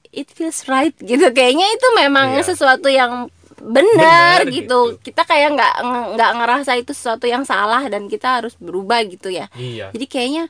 it 0.10 0.32
feels 0.32 0.66
right 0.66 0.96
gitu. 0.98 1.30
Kayaknya 1.30 1.68
itu 1.70 1.88
memang 1.94 2.34
Iya. 2.34 2.48
sesuatu 2.48 2.90
yang 2.90 3.30
benar 3.62 4.44
gitu. 4.50 4.96
gitu. 4.96 5.04
Kita 5.04 5.24
kayak 5.24 5.56
nggak 5.56 5.74
nggak 6.16 6.32
ngerasa 6.42 6.72
itu 6.80 6.92
sesuatu 6.92 7.26
yang 7.30 7.44
salah 7.48 7.84
dan 7.88 8.08
kita 8.12 8.42
harus 8.42 8.56
berubah 8.60 9.04
gitu 9.08 9.32
ya. 9.32 9.48
iya. 9.56 9.92
Jadi 9.96 10.06
kayaknya 10.08 10.44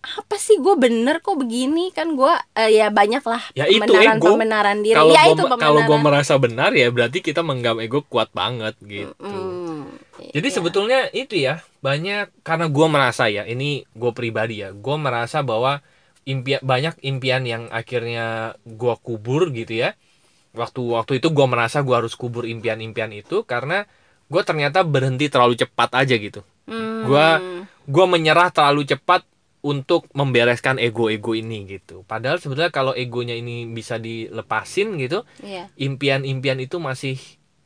apa 0.00 0.40
sih 0.40 0.56
gue 0.56 0.80
bener 0.80 1.20
kok 1.20 1.36
begini 1.36 1.92
kan 1.92 2.16
gue 2.16 2.32
eh, 2.56 2.80
ya 2.80 2.88
banyak 2.88 3.20
lah 3.20 3.52
Ya 3.52 3.68
itu 3.68 3.84
ego. 3.84 4.32
pembenaran 4.32 4.80
diri 4.80 4.96
Kalau 4.96 5.12
ya 5.12 5.28
gua, 5.28 5.32
itu 5.36 5.44
kalau 5.60 5.80
pembenaran 5.84 6.00
merasa 6.08 6.34
benar 6.40 6.72
ya 6.72 6.88
berarti 6.88 7.20
kita 7.20 7.44
menggenggam 7.44 7.84
ego 7.84 8.00
kuat 8.08 8.32
banget 8.32 8.80
gitu. 8.80 9.12
Hmm, 9.20 9.92
Jadi 10.32 10.48
iya. 10.48 10.56
sebetulnya 10.56 11.00
itu 11.12 11.36
ya 11.36 11.60
banyak 11.84 12.32
karena 12.40 12.72
gua 12.72 12.88
merasa 12.88 13.28
ya 13.28 13.44
ini 13.44 13.84
gue 13.92 14.12
pribadi 14.16 14.64
ya 14.64 14.72
gue 14.72 14.96
merasa 14.96 15.44
bahwa 15.44 15.84
impian 16.24 16.64
banyak 16.64 16.96
impian 17.04 17.44
yang 17.44 17.68
akhirnya 17.68 18.56
gua 18.64 18.96
kubur 18.96 19.52
gitu 19.52 19.84
ya. 19.84 19.92
Waktu 20.50 20.80
waktu 20.82 21.12
itu 21.22 21.30
gua 21.30 21.46
merasa 21.46 21.80
gua 21.80 22.02
harus 22.02 22.14
kubur 22.14 22.42
impian-impian 22.44 23.10
itu 23.10 23.42
karena 23.44 23.86
gue 24.30 24.42
ternyata 24.42 24.86
berhenti 24.86 25.26
terlalu 25.26 25.58
cepat 25.58 25.90
aja 25.96 26.14
gitu. 26.14 26.46
Hmm, 26.66 27.02
gua- 27.04 27.42
Gue 27.90 28.06
menyerah 28.06 28.54
terlalu 28.54 28.86
cepat 28.86 29.26
untuk 29.60 30.06
membereskan 30.14 30.78
ego-ego 30.78 31.34
ini 31.34 31.66
gitu. 31.66 32.06
Padahal 32.06 32.38
sebetulnya 32.38 32.70
kalau 32.70 32.94
egonya 32.94 33.34
ini 33.34 33.66
bisa 33.66 33.98
dilepasin 33.98 34.94
gitu, 34.96 35.26
iya. 35.42 35.66
impian-impian 35.74 36.62
itu 36.62 36.78
masih 36.78 37.18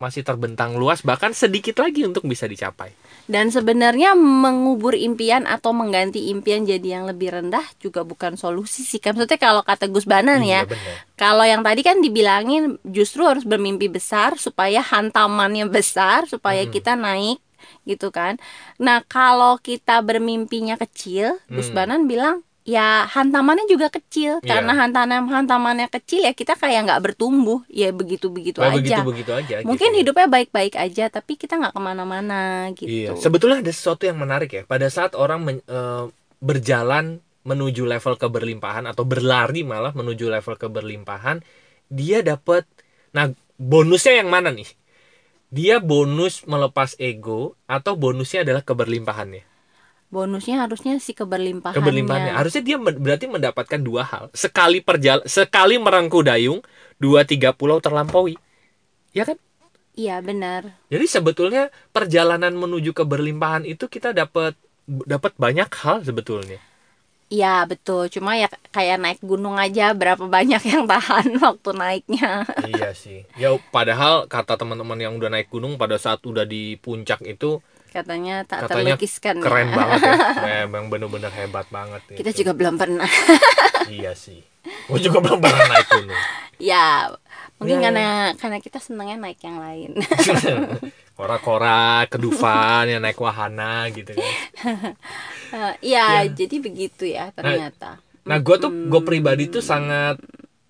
masih 0.05 0.21
terbentang 0.21 0.77
luas 0.77 1.01
bahkan 1.01 1.33
sedikit 1.33 1.81
lagi 1.81 2.05
untuk 2.05 2.29
bisa 2.29 2.45
dicapai. 2.45 2.93
Dan 3.25 3.49
sebenarnya 3.49 4.13
mengubur 4.13 4.93
impian 4.93 5.49
atau 5.49 5.73
mengganti 5.73 6.29
impian 6.29 6.69
jadi 6.69 7.01
yang 7.01 7.09
lebih 7.09 7.33
rendah 7.33 7.65
juga 7.81 8.05
bukan 8.05 8.37
solusi 8.37 8.85
sih. 8.85 9.01
Kan 9.01 9.17
maksudnya 9.17 9.41
kalau 9.41 9.65
kata 9.65 9.89
Gus 9.89 10.05
Banan 10.05 10.45
ya, 10.45 10.69
Iya, 10.69 10.69
bener. 10.69 10.95
kalau 11.17 11.45
yang 11.49 11.65
tadi 11.65 11.81
kan 11.81 12.05
dibilangin 12.05 12.77
justru 12.85 13.25
harus 13.25 13.49
bermimpi 13.49 13.89
besar 13.89 14.37
supaya 14.37 14.85
hantamannya 14.85 15.73
besar 15.73 16.29
supaya 16.29 16.69
kita 16.69 17.01
naik 17.01 17.41
gitu 17.89 18.13
kan. 18.13 18.37
Nah, 18.77 19.01
kalau 19.09 19.57
kita 19.57 20.05
bermimpinya 20.05 20.77
kecil, 20.77 21.41
Gus 21.49 21.73
Hmm. 21.73 21.77
Banan 21.81 22.01
bilang 22.05 22.45
ya 22.65 23.05
hantamannya 23.05 23.69
juga 23.69 23.93
kecil 23.93 24.41
Iya. 24.41 24.49
karena 24.49 24.73
hantaman 24.73 25.29
hantamannya 25.29 25.89
kecil 25.93 26.25
ya 26.25 26.33
kita 26.33 26.57
kayak 26.57 26.89
nggak 26.89 27.01
bertumbuh 27.05 27.61
ya 27.69 27.93
begitu 27.93 28.33
begitu 28.33 28.65
Nah, 28.65 28.73
aja 28.73 28.81
begitu-begitu 28.81 29.31
aja. 29.37 29.55
mungkin 29.69 29.93
gitu. 29.93 30.01
hidupnya 30.01 30.27
baik-baik 30.33 30.75
aja 30.75 31.13
tapi 31.13 31.37
kita 31.37 31.61
nggak 31.61 31.77
ke 31.77 31.81
mana-mana 31.85 32.73
gitu 32.73 32.89
Iya, 32.89 33.11
sebetulnya 33.21 33.61
ada 33.61 33.69
sesuatu 33.69 34.09
yang 34.09 34.17
menarik 34.17 34.49
ya. 34.49 34.63
Pada 34.65 34.89
saat 34.89 35.13
orang 35.13 35.45
men- 35.45 35.67
eh, 35.69 36.09
berjalan 36.41 37.21
menuju 37.45 37.85
level 37.85 38.17
keberlimpahan 38.17 38.89
atau 38.89 39.05
berlari 39.05 39.61
malah 39.61 39.93
menuju 39.93 40.33
level 40.33 40.57
keberlimpahan, 40.57 41.45
dia 41.93 42.25
dapat 42.25 42.65
nah 43.13 43.29
bonusnya 43.61 44.25
yang 44.25 44.33
mana 44.33 44.49
nih? 44.49 44.67
Dia 45.53 45.79
bonus 45.85 46.49
melepas 46.49 46.97
ego 46.97 47.55
atau 47.69 47.93
bonusnya 47.95 48.43
adalah 48.43 48.65
keberlimpahannya? 48.65 49.45
Bonusnya 50.13 50.55
harusnya 50.65 50.93
si 51.07 51.13
keberlimpahannya 51.19 51.75
Keberlimpahannya. 51.75 52.33
Harusnya 52.39 52.63
dia 52.63 52.77
men- 52.79 53.01
berarti 53.03 53.27
mendapatkan 53.27 53.81
dua 53.83 54.03
hal. 54.07 54.25
Sekali 54.31 54.79
perjal 54.79 55.27
sekali 55.27 55.75
merangku 55.75 56.23
dayung, 56.23 56.63
dua 57.03 57.27
tiga 57.27 57.51
pulau 57.51 57.83
terlampaui. 57.83 58.39
Ya 59.15 59.25
kan? 59.29 59.39
iya 60.01 60.21
benar 60.27 60.63
Jadi 60.93 61.07
sebetulnya 61.11 61.63
perjalanan 61.97 62.55
menuju 62.57 62.91
keberlimpahan 62.97 63.65
itu 63.69 63.85
kita 63.95 64.13
dapat 64.17 64.55
dapat 64.85 65.33
banyak 65.41 65.69
hal 65.83 65.97
sebetulnya. 66.05 66.61
iya 67.35 67.47
betul 67.71 68.03
cuma 68.15 68.31
ya 68.41 68.47
kayak 68.75 68.97
naik 69.03 69.19
gunung 69.31 69.57
aja 69.65 69.83
berapa 70.01 70.25
banyak 70.37 70.61
yang 70.73 70.85
tahan 70.91 71.27
waktu 71.45 71.71
naiknya 71.81 72.29
iya 72.71 72.89
sih. 73.03 73.19
Ya 73.43 73.49
padahal 73.75 74.15
kata 74.35 74.55
teman-teman 74.61 74.99
yang 75.05 75.13
udah 75.19 75.31
naik 75.35 75.49
gunung 75.55 75.75
pada 75.83 75.97
saat 76.05 76.21
udah 76.31 76.45
di 76.53 76.79
puncak 76.85 77.21
itu 77.27 77.59
katanya 77.95 78.43
tak 78.43 78.67
katanya 78.67 78.99
terlukiskan 78.99 79.35
ya. 79.39 79.45
keren 79.47 79.69
banget 79.71 80.01
ya. 80.03 80.17
Memang 80.67 80.91
bener-bener 80.91 81.31
hebat 81.31 81.71
banget. 81.71 82.03
kita 82.11 82.31
itu. 82.31 82.43
juga 82.43 82.53
belum 82.53 82.75
pernah 82.75 83.07
Iya 83.87 84.19
sih. 84.19 84.43
Gue 84.91 84.99
juga 84.99 85.23
belum 85.23 85.39
pernah 85.39 85.63
naik 85.71 85.87
gunung. 85.89 86.21
ya 86.59 87.09
mungkin 87.55 87.79
Ya, 87.79 87.79
ya. 87.79 87.85
karena 87.87 88.09
karena 88.35 88.59
kita 88.59 88.79
senangnya 88.83 89.17
naik 89.21 89.39
yang 89.41 89.63
lain 89.63 89.91
Kora-kora, 91.15 92.03
kedufan, 92.11 92.91
ya 92.91 92.99
naik 92.99 93.15
wahana 93.23 93.87
gitu 93.89 94.19
kan. 94.19 94.27
Eh, 95.55 95.75
Iya, 95.95 96.27
Ya. 96.27 96.35
jadi 96.35 96.59
begitu 96.59 97.07
ya 97.07 97.31
ternyata. 97.31 98.03
Nah, 98.27 98.43
gue 98.43 98.57
tuh 98.59 98.91
gue 98.91 99.03
pribadi 99.07 99.47
tuh 99.47 99.63
sangat 99.63 100.19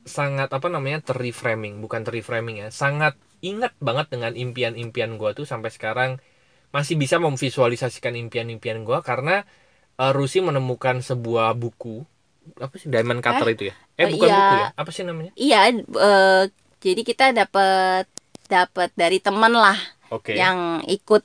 sangat 0.05 0.53
apa 0.53 0.69
namanya 0.69 1.01
terreframing, 1.01 1.81
bukan 1.81 2.05
terreframing 2.05 2.61
ya, 2.61 2.69
sangat 2.69 3.17
ingat 3.41 3.73
banget 3.81 4.13
dengan 4.13 4.37
impian-impian 4.37 5.17
gue 5.17 5.31
tuh 5.33 5.49
sampai 5.49 5.73
sekarang 5.73 6.21
masih 6.75 6.99
bisa 6.99 7.17
memvisualisasikan 7.23 8.19
impian-impian 8.19 8.83
gue 8.83 8.99
karena 9.07 9.47
eh, 9.97 10.13
Rusi 10.13 10.43
menemukan 10.43 10.99
sebuah 11.01 11.55
buku 11.55 12.03
apa 12.61 12.75
sih 12.77 12.93
Diamond 12.93 13.23
Cutter 13.25 13.49
itu 13.55 13.63
ya? 13.71 13.75
Eh 13.97 14.05
Oh, 14.05 14.11
bukan 14.19 14.29
iya. 14.29 14.37
buku 14.37 14.55
ya? 14.59 14.67
Apa 14.77 14.91
sih 14.91 15.03
namanya? 15.07 15.33
Iya, 15.39 15.61
eh, 15.73 16.43
jadi 16.83 17.03
kita 17.07 17.25
dapat 17.33 18.05
dapat 18.45 18.91
dari 18.93 19.19
teman 19.23 19.55
lah 19.57 19.79
Oke. 20.13 20.37
yang 20.37 20.85
ikut 20.85 21.25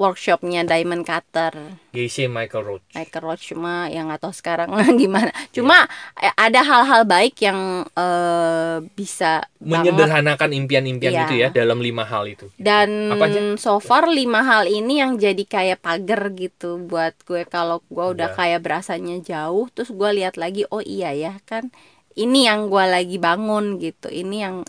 workshopnya 0.00 0.64
Diamond 0.64 1.04
Cutter. 1.04 1.76
Gacy 1.92 2.24
Michael 2.24 2.64
Roach. 2.64 2.86
Michael 2.90 3.20
Roach 3.22 3.44
cuma 3.44 3.84
yang 3.86 4.08
nggak 4.08 4.24
tahu 4.24 4.32
sekarang 4.32 4.72
gimana. 4.96 5.28
Cuma 5.50 5.84
eh, 6.16 6.32
ada 6.34 6.64
hal-hal 6.64 7.04
baik 7.04 7.36
yang 7.38 7.84
eh, 7.84 8.76
bisa 8.90 9.44
Menyederhanakan 9.60 10.56
impian-impian 10.56 11.12
Iya. 11.12 11.22
itu 11.22 11.34
ya 11.36 11.48
dalam 11.52 11.78
lima 11.78 12.02
hal 12.02 12.24
itu. 12.24 12.48
dan 12.56 13.12
Apa 13.12 13.28
aja? 13.28 13.40
so 13.54 13.76
far 13.76 14.08
lima 14.08 14.40
hal 14.40 14.64
ini 14.64 14.98
yang 14.98 15.14
jadi 15.14 15.44
kayak 15.44 15.78
pagar 15.80 16.32
gitu 16.32 16.80
buat 16.80 17.12
gue 17.22 17.44
kalau 17.44 17.84
gue 17.86 18.06
udah 18.16 18.32
Iya. 18.32 18.38
kayak 18.40 18.60
berasanya 18.64 19.20
jauh 19.20 19.68
terus 19.68 19.92
gue 19.92 20.10
lihat 20.16 20.34
lagi 20.34 20.64
oh 20.66 20.80
iya 20.80 21.12
ya 21.12 21.36
kan 21.44 21.68
ini 22.12 22.48
yang 22.48 22.66
gue 22.66 22.84
lagi 22.86 23.16
bangun 23.16 23.76
gitu 23.76 24.08
ini 24.08 24.36
yang 24.40 24.64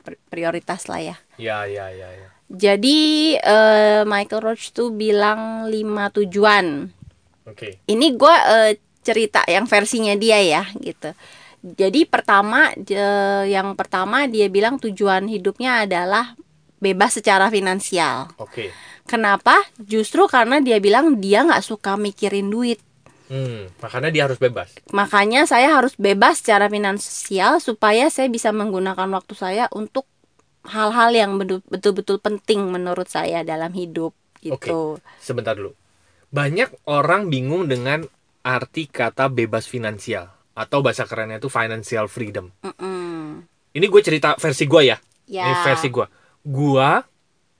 pri- 0.00 0.20
prioritas 0.26 0.88
lah 0.88 1.00
ya 1.04 1.16
Ya 1.36 1.66
ya 1.66 1.90
ya 1.90 2.08
ya. 2.08 2.28
Jadi 2.46 2.98
eh, 3.38 4.02
Michael 4.04 4.42
Roach 4.42 4.70
tuh 4.70 4.90
bilang 4.90 5.66
lima 5.66 6.08
tujuan 6.08 6.92
Oke. 7.44 7.80
ini 7.86 8.06
gue 8.12 8.34
eh, 8.34 8.72
cerita 9.00 9.44
yang 9.44 9.64
versinya 9.64 10.12
dia 10.14 10.40
ya 10.40 10.62
gitu 10.76 11.12
jadi 11.64 12.04
pertama 12.04 12.72
je- 12.76 13.00
yang 13.48 13.72
pertama 13.72 14.28
dia 14.28 14.48
bilang 14.48 14.76
tujuan 14.76 15.24
hidupnya 15.28 15.88
adalah 15.88 16.36
bebas 16.76 17.16
secara 17.16 17.48
finansial 17.48 18.28
Oke. 18.36 18.68
kenapa 19.04 19.56
justru 19.80 20.28
karena 20.28 20.60
dia 20.60 20.76
bilang 20.76 21.16
dia 21.16 21.44
nggak 21.44 21.64
suka 21.64 21.96
mikirin 21.96 22.48
duit 22.48 22.80
Hmm, 23.24 23.72
makanya 23.80 24.12
dia 24.12 24.22
harus 24.28 24.36
bebas. 24.36 24.68
makanya 24.92 25.48
saya 25.48 25.72
harus 25.72 25.96
bebas 25.96 26.44
secara 26.44 26.68
finansial 26.68 27.56
supaya 27.56 28.12
saya 28.12 28.28
bisa 28.28 28.52
menggunakan 28.52 29.08
waktu 29.08 29.32
saya 29.32 29.64
untuk 29.72 30.04
hal-hal 30.64 31.10
yang 31.12 31.36
betul- 31.36 31.64
betul-betul 31.68 32.18
penting 32.20 32.72
menurut 32.72 33.08
saya 33.08 33.44
dalam 33.44 33.72
hidup 33.76 34.16
gitu 34.40 35.00
Sebentar 35.20 35.56
dulu. 35.56 35.72
Banyak 36.32 36.88
orang 36.88 37.32
bingung 37.32 37.68
dengan 37.68 38.04
arti 38.44 38.84
kata 38.88 39.32
bebas 39.32 39.64
finansial 39.64 40.28
atau 40.52 40.84
bahasa 40.84 41.08
kerennya 41.08 41.40
itu 41.40 41.48
financial 41.48 42.06
freedom. 42.06 42.52
Mm-mm. 42.60 43.42
Ini 43.74 43.86
gue 43.90 44.02
cerita 44.04 44.36
versi 44.38 44.64
gue 44.68 44.82
ya. 44.86 44.96
ya 45.26 45.44
Ini 45.48 45.52
versi 45.64 45.88
gue. 45.90 46.06
Gue 46.44 46.90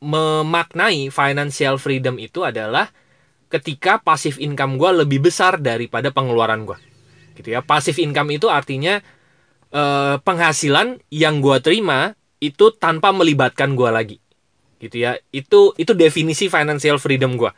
memaknai 0.04 1.08
financial 1.08 1.80
freedom 1.80 2.20
itu 2.20 2.44
adalah 2.44 2.92
ketika 3.48 3.98
passive 3.98 4.36
income 4.38 4.76
gue 4.76 5.06
lebih 5.06 5.24
besar 5.24 5.58
daripada 5.58 6.12
pengeluaran 6.12 6.68
gue. 6.68 6.78
Gitu 7.34 7.54
ya. 7.54 7.64
Passive 7.64 7.98
income 8.04 8.30
itu 8.36 8.46
artinya 8.46 9.00
eh, 9.74 10.16
penghasilan 10.20 11.02
yang 11.10 11.40
gue 11.42 11.58
terima 11.64 12.14
itu 12.38 12.74
tanpa 12.74 13.10
melibatkan 13.10 13.74
gue 13.74 13.90
lagi. 13.90 14.16
Gitu 14.78 14.96
ya. 14.98 15.14
Itu 15.30 15.72
itu 15.76 15.92
definisi 15.92 16.46
financial 16.46 16.98
freedom 16.98 17.36
gue. 17.36 17.50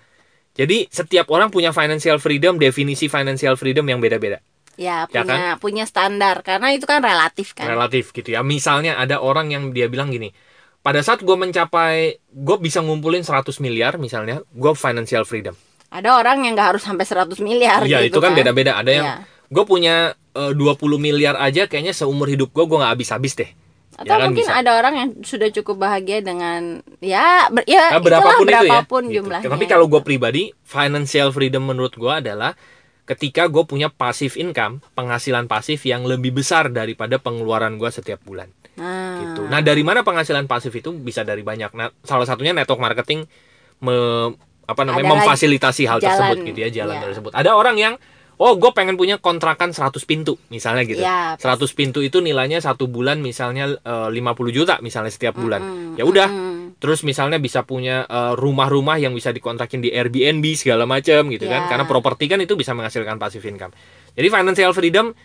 Jadi 0.53 0.89
setiap 0.89 1.29
orang 1.29 1.53
punya 1.53 1.69
financial 1.69 2.17
freedom, 2.17 2.57
definisi 2.57 3.07
financial 3.07 3.55
freedom 3.55 3.85
yang 3.85 4.01
beda-beda. 4.01 4.41
ya 4.77 5.09
Ya 5.09 5.25
punya 5.25 5.47
punya 5.57 5.85
standar 5.89 6.45
karena 6.45 6.69
itu 6.69 6.85
kan 6.85 7.01
relatif 7.01 7.57
kan 7.57 7.65
relatif 7.65 8.13
gitu 8.13 8.37
ya 8.37 8.45
misalnya 8.45 9.01
ada 9.01 9.25
orang 9.25 9.49
yang 9.49 9.73
dia 9.73 9.89
bilang 9.89 10.13
gini 10.13 10.37
pada 10.85 11.01
saat 11.01 11.25
gue 11.25 11.33
mencapai 11.33 12.21
gue 12.21 12.57
bisa 12.61 12.85
ngumpulin 12.85 13.25
100 13.25 13.57
miliar 13.65 13.97
misalnya 13.97 14.45
gue 14.53 14.73
financial 14.77 15.25
freedom 15.25 15.57
ada 15.89 16.21
orang 16.21 16.45
yang 16.45 16.53
nggak 16.53 16.77
harus 16.77 16.85
sampai 16.85 17.09
100 17.09 17.41
miliar 17.41 17.89
iya 17.89 18.05
gitu 18.05 18.21
itu 18.21 18.21
kan 18.21 18.37
beda-beda 18.37 18.77
ada 18.77 18.93
yang 18.93 19.07
Iya. 19.09 19.25
gue 19.49 19.65
punya 19.65 19.95
eh, 20.37 20.53
20 20.53 20.77
miliar 21.01 21.41
aja 21.41 21.65
kayaknya 21.65 21.97
seumur 21.97 22.29
hidup 22.29 22.53
gue 22.53 22.65
gue 22.69 22.77
nggak 22.77 22.93
habis-habis 23.01 23.33
deh 23.33 23.49
atau 23.97 24.13
Ya 24.13 24.21
kan, 24.21 24.29
mungkin 24.29 24.45
bisa. 24.45 24.61
ada 24.61 24.71
orang 24.77 24.95
yang 25.01 25.09
sudah 25.25 25.49
cukup 25.49 25.89
bahagia 25.89 26.21
dengan 26.21 26.85
ya 27.01 27.49
ber, 27.49 27.65
ya 27.65 27.97
Nah, 27.97 28.01
berapapun 28.05 28.45
itulah, 28.45 28.45
itu 28.45 28.53
ya 28.53 28.61
berapapun 28.69 29.03
gitu. 29.09 29.15
jumlahnya 29.25 29.49
tapi 29.49 29.65
kalau 29.65 29.87
gue 29.89 30.03
pribadi 30.05 30.53
financial 30.69 31.33
freedom 31.33 31.65
menurut 31.65 31.97
gue 31.97 32.13
adalah 32.13 32.53
ketika 33.09 33.49
gue 33.49 33.65
punya 33.65 33.89
passive 33.89 34.37
income 34.37 34.85
penghasilan 34.93 35.49
pasif 35.49 35.81
yang 35.89 36.05
lebih 36.05 36.37
besar 36.37 36.69
daripada 36.69 37.17
pengeluaran 37.17 37.81
gue 37.81 37.89
setiap 37.89 38.21
bulan 38.21 38.53
nah, 38.77 39.17
gitu. 39.25 39.49
Nah, 39.49 39.65
dari 39.65 39.81
mana 39.81 40.05
penghasilan 40.05 40.45
pasif 40.45 40.75
itu 40.77 40.93
bisa 40.93 41.25
dari 41.25 41.41
banyak. 41.41 41.73
Nah, 41.73 41.89
salah 42.05 42.29
satunya 42.29 42.53
network 42.53 42.83
marketing 42.83 43.25
me, 43.81 43.97
apa 44.67 44.83
namanya 44.83 45.07
Adalah 45.07 45.17
memfasilitasi 45.23 45.83
hal 45.87 45.99
jalan, 46.03 46.11
tersebut 46.11 46.37
gitu 46.53 46.59
ya, 46.67 46.69
jalan 46.83 46.97
ya. 46.99 47.03
tersebut. 47.09 47.33
Ada 47.33 47.55
orang 47.55 47.77
yang 47.79 47.95
oh, 48.37 48.53
gue 48.55 48.71
pengen 48.73 49.01
punya 49.01 49.17
kontrakan 49.17 49.73
100 49.73 49.97
pintu 50.05 50.37
misalnya 50.49 50.85
gitu. 50.85 51.01
Ya, 51.01 51.35
100 51.41 51.57
pintu 51.73 52.05
itu 52.05 52.21
nilainya 52.21 52.61
satu 52.61 52.85
bulan 52.87 53.21
misalnya 53.21 53.77
eh, 53.81 54.09
50 54.13 54.17
juta 54.53 54.77
misalnya 54.81 55.09
setiap 55.09 55.37
bulan. 55.37 55.61
Mm-mm, 55.61 55.95
Ya 55.97 56.05
udah. 56.05 56.29
mm-mm. 56.29 56.55
Terus 56.77 57.01
misalnya 57.09 57.41
bisa 57.41 57.65
punya 57.65 58.05
eh, 58.05 58.33
rumah-rumah 58.37 59.01
yang 59.01 59.17
bisa 59.17 59.33
dikontrakin 59.33 59.81
di 59.81 59.89
Airbnb 59.91 60.45
segala 60.53 60.85
macam 60.85 61.33
gitu 61.33 61.49
kan. 61.49 61.65
Ya. 61.65 61.69
Karena 61.73 61.85
properti 61.89 62.29
kan 62.29 62.37
itu 62.39 62.53
bisa 62.53 62.77
menghasilkan 62.77 63.17
passive 63.17 63.45
income. 63.49 63.73
Jadi 64.13 64.29
financial 64.29 64.73
freedom 64.77 65.17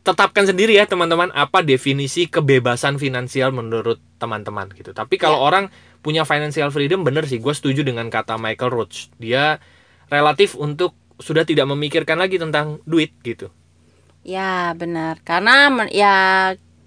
tetapkan 0.00 0.46
sendiri 0.46 0.78
ya 0.78 0.86
teman-teman 0.86 1.34
apa 1.34 1.66
definisi 1.66 2.30
kebebasan 2.30 2.94
finansial 2.96 3.50
menurut 3.50 3.98
teman-teman 4.16 4.70
gitu. 4.72 4.94
Tapi 4.94 5.18
kalau 5.18 5.42
Ya. 5.42 5.44
orang 5.44 5.64
punya 5.98 6.22
financial 6.22 6.70
freedom 6.70 7.02
bener 7.02 7.26
sih 7.26 7.42
gue 7.42 7.50
setuju 7.50 7.82
dengan 7.82 8.06
kata 8.06 8.38
Michael 8.38 8.70
Roach. 8.70 9.10
Dia 9.18 9.58
relatif 10.06 10.54
untuk 10.54 10.94
sudah 11.18 11.42
tidak 11.42 11.66
memikirkan 11.66 12.16
lagi 12.16 12.36
tentang 12.36 12.78
duit 12.84 13.12
gitu. 13.22 13.48
ya 14.22 14.74
benar 14.74 15.22
karena 15.22 15.70
men- 15.70 15.88
ya 15.88 16.14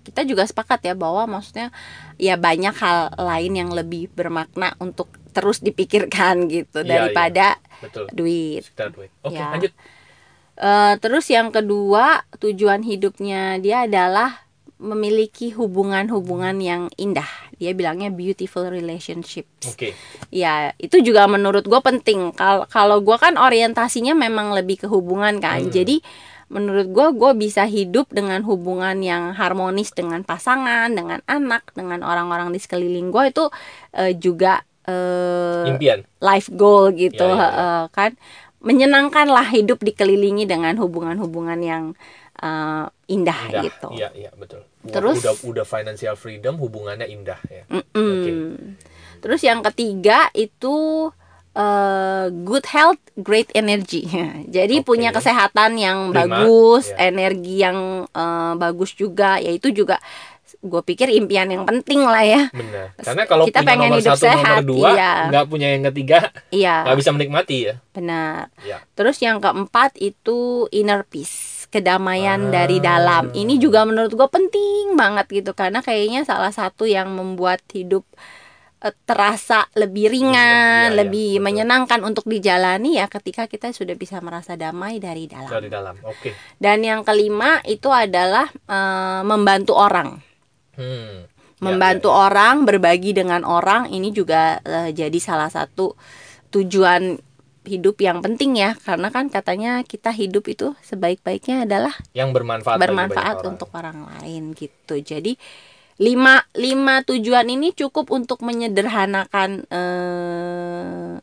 kita 0.04 0.26
juga 0.26 0.44
sepakat 0.44 0.84
ya 0.84 0.94
bahwa 0.94 1.24
maksudnya 1.30 1.72
ya 2.18 2.36
banyak 2.36 2.76
hal 2.76 3.16
lain 3.16 3.54
yang 3.56 3.72
lebih 3.72 4.12
bermakna 4.12 4.76
untuk 4.78 5.08
terus 5.32 5.62
dipikirkan 5.62 6.46
gitu 6.52 6.84
Iya, 6.84 7.08
daripada 7.08 7.56
betul 7.80 8.12
duit. 8.12 8.68
sekitar 8.68 8.92
duit 8.92 9.12
oke 9.22 9.34
Ya. 9.34 9.50
lanjut 9.52 9.74
Eh, 10.60 10.94
terus 11.00 11.24
yang 11.32 11.56
kedua 11.56 12.20
tujuan 12.36 12.84
hidupnya 12.84 13.56
dia 13.64 13.88
adalah 13.88 14.44
memiliki 14.80 15.52
hubungan-hubungan 15.52 16.56
yang 16.64 16.88
indah. 16.96 17.28
Dia 17.60 17.76
bilangnya 17.76 18.08
beautiful 18.08 18.72
relationships. 18.72 19.76
oke 19.76 19.92
Ya 20.32 20.72
itu 20.80 21.04
juga 21.04 21.28
menurut 21.28 21.68
gue 21.68 21.82
penting. 21.84 22.32
Kalau 22.32 22.64
kalau 22.72 23.04
gue 23.04 23.20
kan 23.20 23.36
orientasinya 23.36 24.16
memang 24.16 24.56
lebih 24.56 24.80
ke 24.84 24.88
hubungan 24.88 25.44
kan. 25.44 25.68
Hmm. 25.68 25.72
Jadi 25.76 26.00
menurut 26.50 26.88
gue 26.90 27.08
gue 27.14 27.32
bisa 27.38 27.68
hidup 27.68 28.10
dengan 28.10 28.42
hubungan 28.48 29.04
yang 29.04 29.36
harmonis 29.36 29.92
dengan 29.92 30.24
pasangan, 30.24 30.90
dengan 30.90 31.20
anak, 31.28 31.76
dengan 31.76 32.02
orang-orang 32.02 32.50
di 32.56 32.58
sekeliling 32.64 33.12
gue 33.12 33.24
itu 33.30 33.46
eh, 33.94 34.16
juga 34.16 34.64
eh, 34.88 35.70
impian 35.76 36.08
life 36.24 36.50
goal 36.56 36.96
gitu 36.96 37.28
Ya, 37.28 37.30
ya, 37.30 37.36
ya. 37.36 37.42
heeh, 37.44 37.82
kan 37.94 38.12
menyenangkan 38.64 39.28
lah 39.28 39.48
hidup 39.52 39.84
dikelilingi 39.84 40.48
dengan 40.48 40.80
hubungan-hubungan 40.80 41.60
yang 41.62 41.84
eh, 42.42 42.88
indah, 43.10 43.40
indah 43.50 43.64
gitu. 43.64 43.88
iya 43.92 44.10
iya 44.14 44.32
betul 44.32 44.62
Terus- 44.86 45.20
udah 45.20 45.34
udah 45.44 45.66
financial 45.66 46.14
freedom 46.14 46.56
hubungannya 46.56 47.06
indah 47.06 47.40
ya 47.44 47.64
Mm-mm. 47.68 47.90
Oke. 47.92 48.32
Terus 49.20 49.42
yang 49.42 49.60
ketiga 49.62 50.32
itu 50.32 51.10
eh, 51.52 52.26
good 52.40 52.64
health, 52.66 53.02
great 53.18 53.52
energy. 53.52 54.08
Jadi 54.48 54.80
Oke. 54.80 54.88
punya 54.88 55.12
kesehatan 55.12 55.76
yang 55.76 55.98
Prima, 56.10 56.40
bagus, 56.40 56.88
ya. 56.90 57.12
energi 57.12 57.56
yang 57.60 57.78
eh, 58.06 58.54
bagus 58.56 58.94
juga. 58.94 59.36
Ya 59.38 59.52
itu 59.52 59.68
juga 59.70 60.00
gue 60.60 60.82
pikir 60.82 61.08
impian 61.10 61.48
yang 61.48 61.64
penting 61.64 62.04
lah 62.04 62.20
ya. 62.20 62.42
benar 62.52 62.92
karena 62.98 63.24
kalau 63.24 63.44
Kita 63.44 63.60
punya 63.60 63.70
pengen 63.70 63.90
nomor 63.90 64.00
hidup 64.02 64.12
satu 64.12 64.26
nomor 64.26 64.36
sehat, 64.36 64.62
dua 64.62 64.90
iya. 64.92 65.12
nggak 65.30 65.46
punya 65.48 65.68
yang 65.70 65.84
ketiga 65.88 66.20
Iya, 66.50 66.76
nggak 66.84 66.98
bisa 67.00 67.12
menikmati 67.12 67.58
ya 67.62 67.76
benar. 67.90 68.52
ya 68.60 68.78
Terus 68.92 69.18
yang 69.20 69.40
keempat 69.40 69.96
itu 69.96 70.40
inner 70.70 71.08
peace, 71.08 71.59
kedamaian 71.70 72.50
Ah. 72.50 72.52
dari 72.52 72.78
dalam. 72.78 73.30
Ini 73.32 73.58
juga 73.58 73.86
menurut 73.86 74.12
gue 74.12 74.26
penting 74.26 74.94
banget 74.94 75.30
gitu 75.32 75.54
karena 75.54 75.80
kayaknya 75.80 76.22
salah 76.24 76.50
satu 76.50 76.84
yang 76.84 77.14
membuat 77.14 77.62
hidup 77.70 78.04
eh, 78.80 78.96
terasa 79.04 79.68
lebih 79.76 80.08
ringan, 80.08 80.34
Iya, 80.34 80.92
iya, 80.92 80.98
lebih 81.04 81.30
betul. 81.36 81.44
menyenangkan 81.44 82.00
untuk 82.02 82.26
dijalani 82.26 82.96
ya 82.96 83.06
ketika 83.06 83.44
kita 83.46 83.70
sudah 83.70 83.94
bisa 83.94 84.18
merasa 84.20 84.56
damai 84.56 84.98
dari 84.98 85.28
dalam. 85.28 85.48
dari 85.48 85.68
dalam 85.68 86.00
oke 86.00 86.32
Dan 86.56 86.82
yang 86.82 87.04
kelima 87.04 87.60
itu 87.64 87.88
adalah 87.88 88.48
eh, 88.48 89.22
membantu 89.24 89.76
orang. 89.76 90.24
hmm. 90.76 91.18
Ya, 91.60 91.68
Membantu 91.68 92.08
ya, 92.08 92.16
ya. 92.16 92.20
orang, 92.24 92.56
berbagi 92.64 93.12
dengan 93.12 93.44
orang 93.44 93.92
ini 93.92 94.16
juga 94.16 94.64
eh, 94.64 94.96
jadi 94.96 95.20
salah 95.20 95.52
satu 95.52 95.92
tujuan 96.50 97.20
hidup 97.70 98.02
yang 98.02 98.26
penting 98.26 98.58
ya. 98.58 98.74
Karena 98.82 99.14
kan 99.14 99.30
katanya 99.30 99.86
kita 99.86 100.10
hidup 100.10 100.50
itu 100.50 100.74
sebaik-baiknya 100.82 101.70
adalah 101.70 101.94
yang 102.18 102.34
bermanfaat 102.34 102.82
bermanfaat 102.82 103.38
orang. 103.46 103.50
untuk 103.54 103.70
orang. 103.78 103.98
lain 104.10 104.58
gitu. 104.58 104.98
Jadi 104.98 105.38
lima 106.00 106.42
lima 106.58 107.06
tujuan 107.06 107.46
ini 107.52 107.76
cukup 107.76 108.10
untuk 108.10 108.42
menyederhanakan 108.42 109.68
eh, 109.70 111.14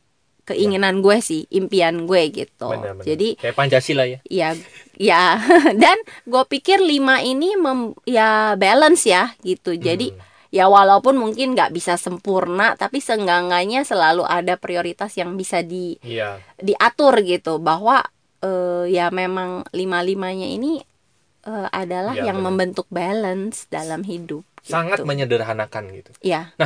keinginan 0.47 1.03
gue 1.03 1.19
sih 1.19 1.43
impian 1.51 2.07
gue 2.07 2.23
gitu. 2.31 2.71
Benar, 2.71 2.95
benar. 2.95 3.03
jadi 3.03 3.29
kayak 3.35 3.57
pancasila 3.59 4.05
ya. 4.07 4.19
Ya 4.31 4.55
ya. 4.95 5.43
Dan 5.75 5.99
gue 6.23 6.43
pikir 6.47 6.79
lima 6.79 7.19
ini 7.19 7.59
mem- 7.59 7.99
ya 8.07 8.55
balance 8.55 9.11
ya 9.11 9.35
gitu. 9.43 9.75
Jadi 9.75 10.15
Hmm. 10.15 10.36
Ya 10.57 10.67
walaupun 10.67 11.21
mungkin 11.21 11.53
nggak 11.53 11.69
bisa 11.71 12.01
sempurna 12.01 12.73
tapi 12.75 12.99
seenggak-enggaknya 12.99 13.85
selalu 13.85 14.25
ada 14.25 14.57
prioritas 14.57 15.13
yang 15.21 15.37
bisa 15.37 15.61
di 15.61 16.01
iya 16.01 16.41
diatur 16.57 17.13
gitu 17.21 17.61
bahwa 17.61 18.01
eh, 18.41 18.85
ya 18.89 19.13
memang 19.13 19.69
lima 19.71 20.01
limanya 20.01 20.49
ini 20.49 20.81
eh, 21.45 21.69
adalah 21.73 22.17
Ya, 22.17 22.33
yang 22.33 22.41
benar. 22.41 22.47
membentuk 22.49 22.87
balance 22.89 23.69
dalam 23.69 24.01
hidup 24.03 24.43
sangat 24.65 25.05
gitu. 25.05 25.07
menyederhanakan 25.07 25.85
gitu 25.93 26.11
ya 26.25 26.57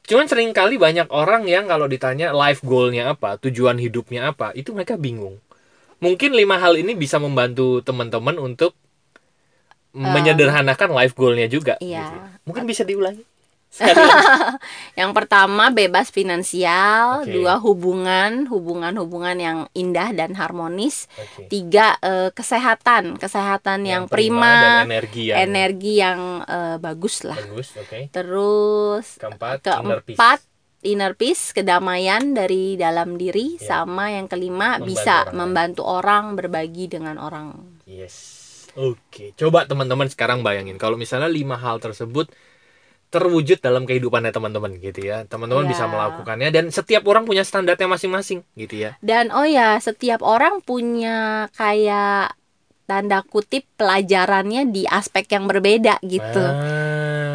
Cuman 0.00 0.26
sering 0.26 0.50
kali 0.50 0.74
banyak 0.74 1.06
orang 1.14 1.46
yang 1.46 1.70
kalau 1.70 1.86
ditanya 1.86 2.34
life 2.34 2.66
goalnya 2.66 3.14
apa, 3.14 3.38
tujuan 3.38 3.78
hidupnya 3.78 4.34
apa, 4.34 4.50
itu 4.58 4.74
mereka 4.74 4.98
bingung. 4.98 5.38
Mungkin 6.02 6.34
lima 6.34 6.58
hal 6.58 6.74
ini 6.74 6.98
bisa 6.98 7.22
membantu 7.22 7.78
teman-teman 7.84 8.34
untuk 8.42 8.74
menyederhanakan 9.92 10.90
life 10.92 11.14
goalnya 11.14 11.46
juga. 11.46 11.74
Iya. 11.78 12.06
gitu. 12.06 12.18
Mungkin 12.46 12.64
bisa 12.64 12.82
diulangi. 12.82 13.24
Yang 14.98 15.10
pertama 15.14 15.70
bebas 15.70 16.10
finansial 16.10 17.22
Oke. 17.22 17.30
dua 17.30 17.62
hubungan 17.62 18.50
hubungan-hubungan 18.50 19.36
yang 19.38 19.58
indah 19.78 20.10
dan 20.10 20.34
harmonis 20.34 21.06
Oke. 21.14 21.46
tiga 21.46 21.94
eh, 22.02 22.34
kesehatan 22.34 23.14
kesehatan 23.14 23.86
yang, 23.86 24.10
dan 24.10 24.12
prima, 24.12 24.82
energi 24.82 25.30
yang 25.30 25.38
energi 25.46 25.92
yang 26.02 26.20
eh, 26.42 26.76
bagus 26.82 27.22
lah 27.22 27.38
bagus. 27.38 27.70
Oke. 27.78 28.10
terus 28.10 29.06
Keempat, 29.22 29.62
inner 29.62 30.02
peace. 30.02 30.18
keempat 30.18 30.38
inner 30.82 31.12
peace 31.14 31.44
kedamaian 31.54 32.34
dari 32.34 32.74
dalam 32.74 33.14
diri 33.14 33.54
Ya. 33.54 33.78
sama 33.78 34.10
yang 34.10 34.26
kelima 34.26 34.82
Membantu 34.82 34.86
bisa 34.90 35.14
orang 35.22 35.34
membantu 35.38 35.82
orang 35.86 36.24
berbagi 36.34 36.90
dengan 36.90 37.22
orang 37.22 37.54
Yes. 37.86 38.49
Oke. 38.74 39.34
Coba 39.34 39.66
teman-teman 39.66 40.06
sekarang 40.06 40.42
bayangin 40.42 40.78
kalau 40.78 40.94
misalnya 40.94 41.26
lima 41.26 41.58
hal 41.58 41.78
tersebut 41.78 42.30
terwujud 43.10 43.58
dalam 43.58 43.90
kehidupannya 43.90 44.30
teman-teman 44.30 44.78
gitu 44.78 45.02
ya. 45.02 45.26
Teman-teman 45.26 45.66
Iya. 45.66 45.70
bisa 45.74 45.84
melakukannya 45.90 46.48
dan 46.54 46.70
setiap 46.70 47.02
orang 47.10 47.26
punya 47.26 47.42
standarnya 47.42 47.90
masing-masing 47.90 48.46
gitu 48.54 48.86
ya. 48.86 48.94
dan 49.02 49.34
oh 49.34 49.42
ya 49.42 49.74
setiap 49.82 50.22
orang 50.22 50.62
punya 50.62 51.50
kayak 51.58 52.38
tanda 52.86 53.22
kutip 53.22 53.66
pelajarannya 53.74 54.66
di 54.66 54.82
aspek 54.82 55.26
yang 55.30 55.46
berbeda 55.46 56.02
gitu 56.02 56.42
Ah, 56.42 56.89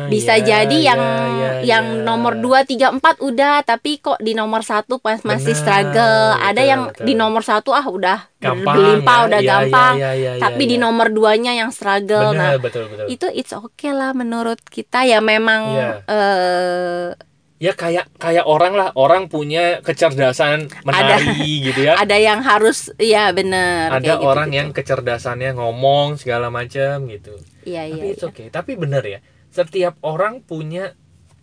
bisa 0.07 0.33
ya, 0.35 0.65
jadi 0.65 0.77
yang 0.93 1.01
ya, 1.01 1.27
ya, 1.35 1.49
yang 1.63 1.85
ya. 1.99 2.03
nomor 2.03 2.37
2, 2.37 2.65
3, 2.65 2.97
4 2.99 3.21
udah 3.21 3.55
tapi 3.61 3.97
kok 3.97 4.19
di 4.19 4.33
nomor 4.33 4.61
satu 4.61 4.97
pas 4.97 5.19
masih 5.21 5.53
Benar, 5.53 5.61
struggle 5.61 6.25
ada 6.37 6.53
betul, 6.55 6.69
yang 6.69 6.81
betul. 6.91 7.03
di 7.05 7.13
nomor 7.13 7.41
satu 7.41 7.69
ah 7.71 7.85
udah 7.85 8.19
Gampang 8.37 8.75
berlimpah 8.77 9.17
ya, 9.17 9.25
udah 9.27 9.41
ya, 9.41 9.49
gampang 9.49 9.93
ya, 9.97 10.11
ya, 10.13 10.31
ya, 10.37 10.41
tapi 10.41 10.63
ya, 10.65 10.69
di 10.69 10.77
ya. 10.77 10.83
nomor 10.83 11.07
duanya 11.09 11.51
yang 11.53 11.69
struggle 11.69 12.31
Benar, 12.31 12.39
nah 12.39 12.51
betul 12.57 12.83
betul. 12.87 13.05
itu 13.07 13.27
it's 13.31 13.51
okay 13.51 13.91
lah 13.91 14.11
menurut 14.11 14.59
kita 14.61 15.03
ya 15.03 15.19
memang 15.19 15.61
Iya. 15.65 15.89
eh, 16.07 17.09
Ya 17.55 17.71
kayak 17.71 18.11
kayak 18.19 18.43
orang 18.43 18.75
lah, 18.75 18.91
orang 18.99 19.31
punya 19.31 19.79
kecerdasan 19.79 20.67
menari 20.83 21.63
gitu 21.63 21.87
ya. 21.87 21.95
ada 22.03 22.19
yang 22.19 22.43
harus 22.43 22.91
ya 22.99 23.31
bener 23.31 23.95
Ada 23.95 24.19
gitu, 24.19 24.27
orang 24.27 24.51
gitu. 24.51 24.59
yang 24.59 24.67
kecerdasannya 24.75 25.55
ngomong 25.55 26.19
segala 26.19 26.51
macam 26.51 27.07
gitu. 27.07 27.31
iya 27.63 27.87
Tapi 27.87 27.95
iya, 27.95 28.11
it's 28.11 28.21
iya. 28.21 28.29
okay. 28.29 28.47
Tapi 28.51 28.75
benar 28.75 29.07
ya, 29.07 29.23
setiap 29.55 29.95
orang 30.03 30.43
punya 30.43 30.91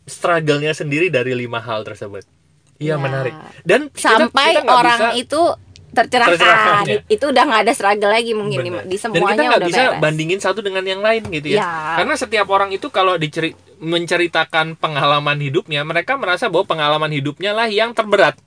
struggle-nya 0.04 0.76
sendiri 0.76 1.08
dari 1.08 1.32
lima 1.32 1.58
hal 1.58 1.80
tersebut. 1.82 2.28
Iya 2.76 2.94
Ya. 2.94 3.00
menarik. 3.00 3.32
Dan 3.64 3.88
kita- 3.88 4.28
sampai 4.28 4.52
kita 4.52 4.60
nggak 4.62 4.76
orang 4.76 5.00
bisa- 5.00 5.16
itu 5.16 5.42
tercerahkan, 5.92 6.32
Tercerahkan, 6.40 6.84
ya. 6.88 7.00
itu 7.04 7.24
udah 7.28 7.42
nggak 7.44 7.62
ada 7.68 7.72
struggle 7.72 8.08
lagi 8.08 8.32
mungkin 8.32 8.58
di, 8.58 8.70
Benar. 8.72 8.84
di 8.84 8.88
Dan 8.88 8.92
kita 8.96 9.04
semuanya 9.12 9.44
nggak 9.44 9.60
udah 9.60 9.68
bisa 9.68 9.82
beres 9.84 10.00
bandingin 10.00 10.40
satu 10.40 10.60
dengan 10.60 10.84
yang 10.84 11.00
lain 11.00 11.22
gitu 11.28 11.48
ya. 11.52 11.58
Ya. 11.60 11.68
Karena 12.00 12.14
setiap 12.16 12.48
orang 12.48 12.70
itu 12.72 12.88
kalau 12.88 13.14
diceri 13.16 13.52
menceritakan 13.76 14.74
pengalaman 14.76 15.36
hidupnya, 15.38 15.84
mereka 15.84 16.16
merasa 16.16 16.48
bahwa 16.48 16.64
pengalaman 16.64 17.12
hidupnya 17.12 17.52
lah 17.52 17.68
yang 17.68 17.92
terberat, 17.92 18.40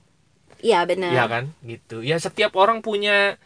iya 0.59 0.81
benar 0.83 1.13
ya 1.13 1.25
kan? 1.25 1.53
Gitu. 1.61 2.01
Ya 2.01 2.17
setiap 2.17 2.57
orang 2.57 2.81
punya 2.81 3.37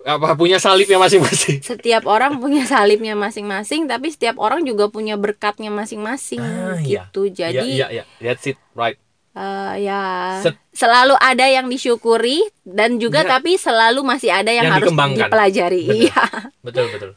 apa 0.00 0.32
punya 0.32 0.56
salibnya 0.56 0.96
masing-masing. 0.96 1.60
setiap 1.70 2.04
orang 2.04 2.38
punya 2.38 2.64
salibnya 2.64 3.12
masing-masing 3.12 3.84
tapi 3.84 4.08
setiap 4.08 4.36
orang 4.36 4.64
juga 4.64 4.88
punya 4.88 5.14
berkatnya 5.14 5.68
masing-masing 5.68 6.40
Ah, 6.40 6.80
iya. 6.80 7.04
gitu 7.04 7.28
jadi 7.28 7.60
Iya, 7.60 7.86
iya, 7.92 8.04
iya. 8.18 8.32
That's 8.32 8.46
it, 8.46 8.56
right. 8.72 8.96
eh, 9.30 9.74
ya 9.82 10.00
Set- 10.40 10.56
selalu 10.72 11.14
ada 11.14 11.44
yang 11.44 11.66
disyukuri 11.66 12.40
dan 12.62 12.96
juga 12.96 13.22
Iya. 13.22 13.30
tapi 13.34 13.54
selalu 13.54 14.00
masih 14.00 14.30
ada 14.30 14.48
yang, 14.48 14.66
Yang 14.66 14.76
harus 14.80 14.92
dipelajari 15.14 15.82
Benar. 15.84 16.00
iya 16.00 16.22
Betul, 16.60 16.86
betul. 16.90 17.10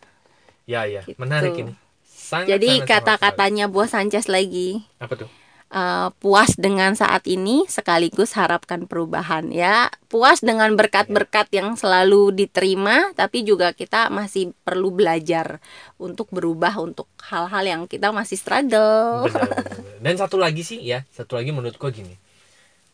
Ya, 0.63 0.81
ya. 0.83 1.01
Gitu. 1.03 1.15
Menarik 1.17 1.55
ini. 1.55 1.73
Sangat, 2.03 2.47
jadi 2.49 2.83
kata-katanya 2.83 3.67
buah 3.67 3.85
Sanchez 3.85 4.25
lagi 4.25 4.83
apa 4.97 5.13
tuh? 5.15 5.29
Eh, 5.73 6.09
puas 6.21 6.53
dengan 6.55 6.93
saat 6.93 7.25
ini 7.25 7.65
sekaligus 7.65 8.37
harapkan 8.37 8.85
perubahan 8.85 9.49
ya 9.49 9.89
puas 10.07 10.45
dengan 10.45 10.77
berkat-berkat 10.77 11.49
yang 11.49 11.73
selalu 11.73 12.29
diterima 12.31 13.11
tapi 13.17 13.41
juga 13.41 13.73
kita 13.73 14.13
masih 14.13 14.53
perlu 14.61 14.93
belajar 14.93 15.57
untuk 15.97 16.29
berubah 16.29 16.77
untuk 16.77 17.09
hal-hal 17.25 17.65
yang 17.65 17.81
kita 17.89 18.13
masih 18.13 18.37
struggle 18.37 19.25
Benar, 19.25 19.49
benar, 19.49 19.63
benar. 19.65 19.83
Dan 20.03 20.15
satu 20.19 20.35
lagi 20.35 20.67
sih 20.67 20.83
ya, 20.83 21.07
satu 21.15 21.39
lagi 21.39 21.55
menurutku 21.55 21.87
gini. 21.87 22.19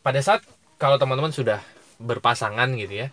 Pada 0.00 0.22
saat 0.22 0.46
kalau 0.78 0.96
teman-teman 0.96 1.34
sudah 1.34 1.58
berpasangan 1.98 2.70
gitu 2.78 3.06
ya, 3.06 3.08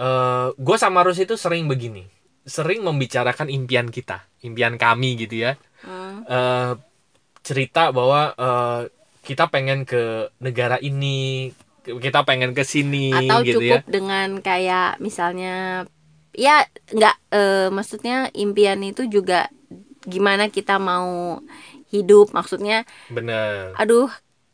eh 0.00 0.48
gue 0.56 0.76
sama 0.80 1.04
Rus 1.04 1.20
itu 1.20 1.36
sering 1.36 1.68
begini, 1.68 2.08
sering 2.48 2.80
membicarakan 2.80 3.52
impian 3.52 3.92
kita, 3.92 4.24
impian 4.40 4.80
kami 4.80 5.20
gitu 5.20 5.44
ya. 5.44 5.52
Hmm. 5.84 6.24
eh, 6.24 6.72
cerita 7.40 7.90
bahwa 7.90 8.34
eh, 8.36 8.80
kita 9.24 9.48
pengen 9.52 9.84
ke 9.84 10.32
negara 10.40 10.80
ini, 10.80 11.50
kita 11.84 12.24
pengen 12.24 12.52
ke 12.52 12.64
sini 12.64 13.12
atau 13.12 13.40
gitu 13.44 13.60
ya. 13.60 13.80
cukup 13.80 13.82
dengan 13.88 14.28
kayak 14.40 15.00
misalnya 15.00 15.86
ya 16.36 16.64
nggak 16.92 17.16
eh, 17.32 17.68
maksudnya 17.72 18.30
impian 18.36 18.80
itu 18.86 19.08
juga 19.10 19.50
gimana 20.06 20.48
kita 20.48 20.78
mau 20.80 21.40
hidup 21.90 22.30
maksudnya 22.32 22.86
Bener. 23.10 23.74
aduh 23.76 24.08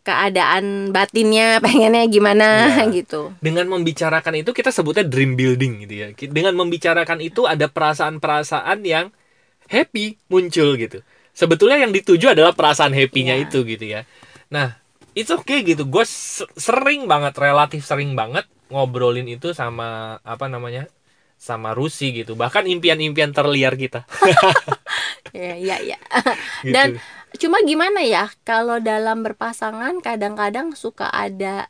keadaan 0.06 0.94
batinnya 0.94 1.58
pengennya 1.58 2.06
gimana 2.06 2.46
Iya. 2.86 2.94
gitu 3.02 3.34
Dengan 3.42 3.66
membicarakan 3.66 4.38
itu 4.38 4.54
kita 4.54 4.70
sebutnya 4.70 5.02
dream 5.02 5.34
building 5.34 5.82
gitu 5.82 5.94
ya. 5.98 6.08
Dengan 6.14 6.54
membicarakan 6.54 7.18
itu 7.18 7.42
ada 7.42 7.66
perasaan-perasaan 7.66 8.86
yang 8.86 9.10
happy 9.66 10.14
muncul 10.30 10.78
gitu. 10.78 11.02
Sebetulnya 11.36 11.84
yang 11.84 11.92
dituju 11.92 12.32
adalah 12.32 12.56
perasaan 12.56 12.96
happy-nya 12.96 13.36
Iya. 13.36 13.44
itu 13.44 13.58
gitu 13.68 13.84
ya. 13.84 14.08
Nah, 14.48 14.80
it's 15.12 15.28
okay 15.28 15.60
gitu. 15.60 15.84
Gue 15.84 16.08
sering 16.56 17.04
banget, 17.04 17.36
relatif 17.36 17.84
sering 17.84 18.16
banget 18.16 18.48
ngobrolin 18.66 19.28
itu 19.28 19.52
sama 19.52 20.16
apa 20.24 20.48
namanya? 20.48 20.88
sama 21.36 21.76
Rusi 21.76 22.16
gitu. 22.16 22.32
Bahkan 22.32 22.64
impian-impian 22.64 23.28
terliar 23.28 23.76
kita. 23.76 24.08
ya 25.36 25.52
ya 25.52 25.76
ya 25.84 26.00
Gitu. 26.64 26.72
dan 26.72 26.96
cuma 27.36 27.60
gimana 27.60 28.00
ya 28.00 28.32
kalau 28.40 28.80
dalam 28.80 29.20
berpasangan 29.20 30.00
kadang-kadang 30.00 30.72
suka 30.72 31.12
ada 31.12 31.68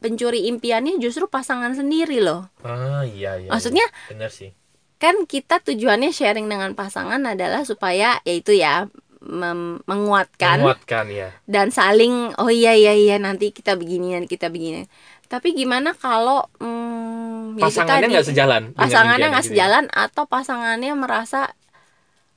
pencuri 0.00 0.48
impiannya 0.48 0.96
justru 0.96 1.28
pasangan 1.28 1.76
sendiri 1.76 2.24
loh 2.24 2.48
ah 2.64 3.04
iya 3.04 3.36
iya. 3.36 3.52
Maksudnya, 3.52 3.84
iya. 3.84 4.08
bener 4.16 4.30
sih. 4.32 4.56
Kan 4.96 5.24
kita 5.24 5.60
tujuannya 5.60 6.08
sharing 6.08 6.46
dengan 6.46 6.72
pasangan 6.72 7.20
adalah 7.22 7.62
supaya 7.62 8.16
yaitu 8.22 8.54
ya 8.54 8.88
mem- 9.20 9.82
menguatkan 9.84 10.60
Menguatkan 10.60 11.04
ya. 11.08 11.28
dan 11.44 11.68
saling 11.68 12.32
oh 12.36 12.48
iya 12.48 12.72
iya 12.72 12.92
iya 12.92 13.16
nanti 13.16 13.50
kita 13.50 13.74
beginian 13.74 14.24
kita 14.24 14.48
beginian 14.48 14.88
tapi 15.26 15.52
gimana 15.52 15.90
kalau 15.92 16.46
hmm, 16.56 17.58
ya 17.58 17.66
Pasangannya 17.66 18.08
nggak 18.10 18.26
sejalan. 18.26 18.62
pasangannya 18.72 19.26
nggak 19.28 19.42
gitu 19.42 19.52
ya. 19.52 19.66
sejalan 19.66 19.84
atau 19.90 20.24
pasangannya 20.24 20.92
merasa 20.94 21.50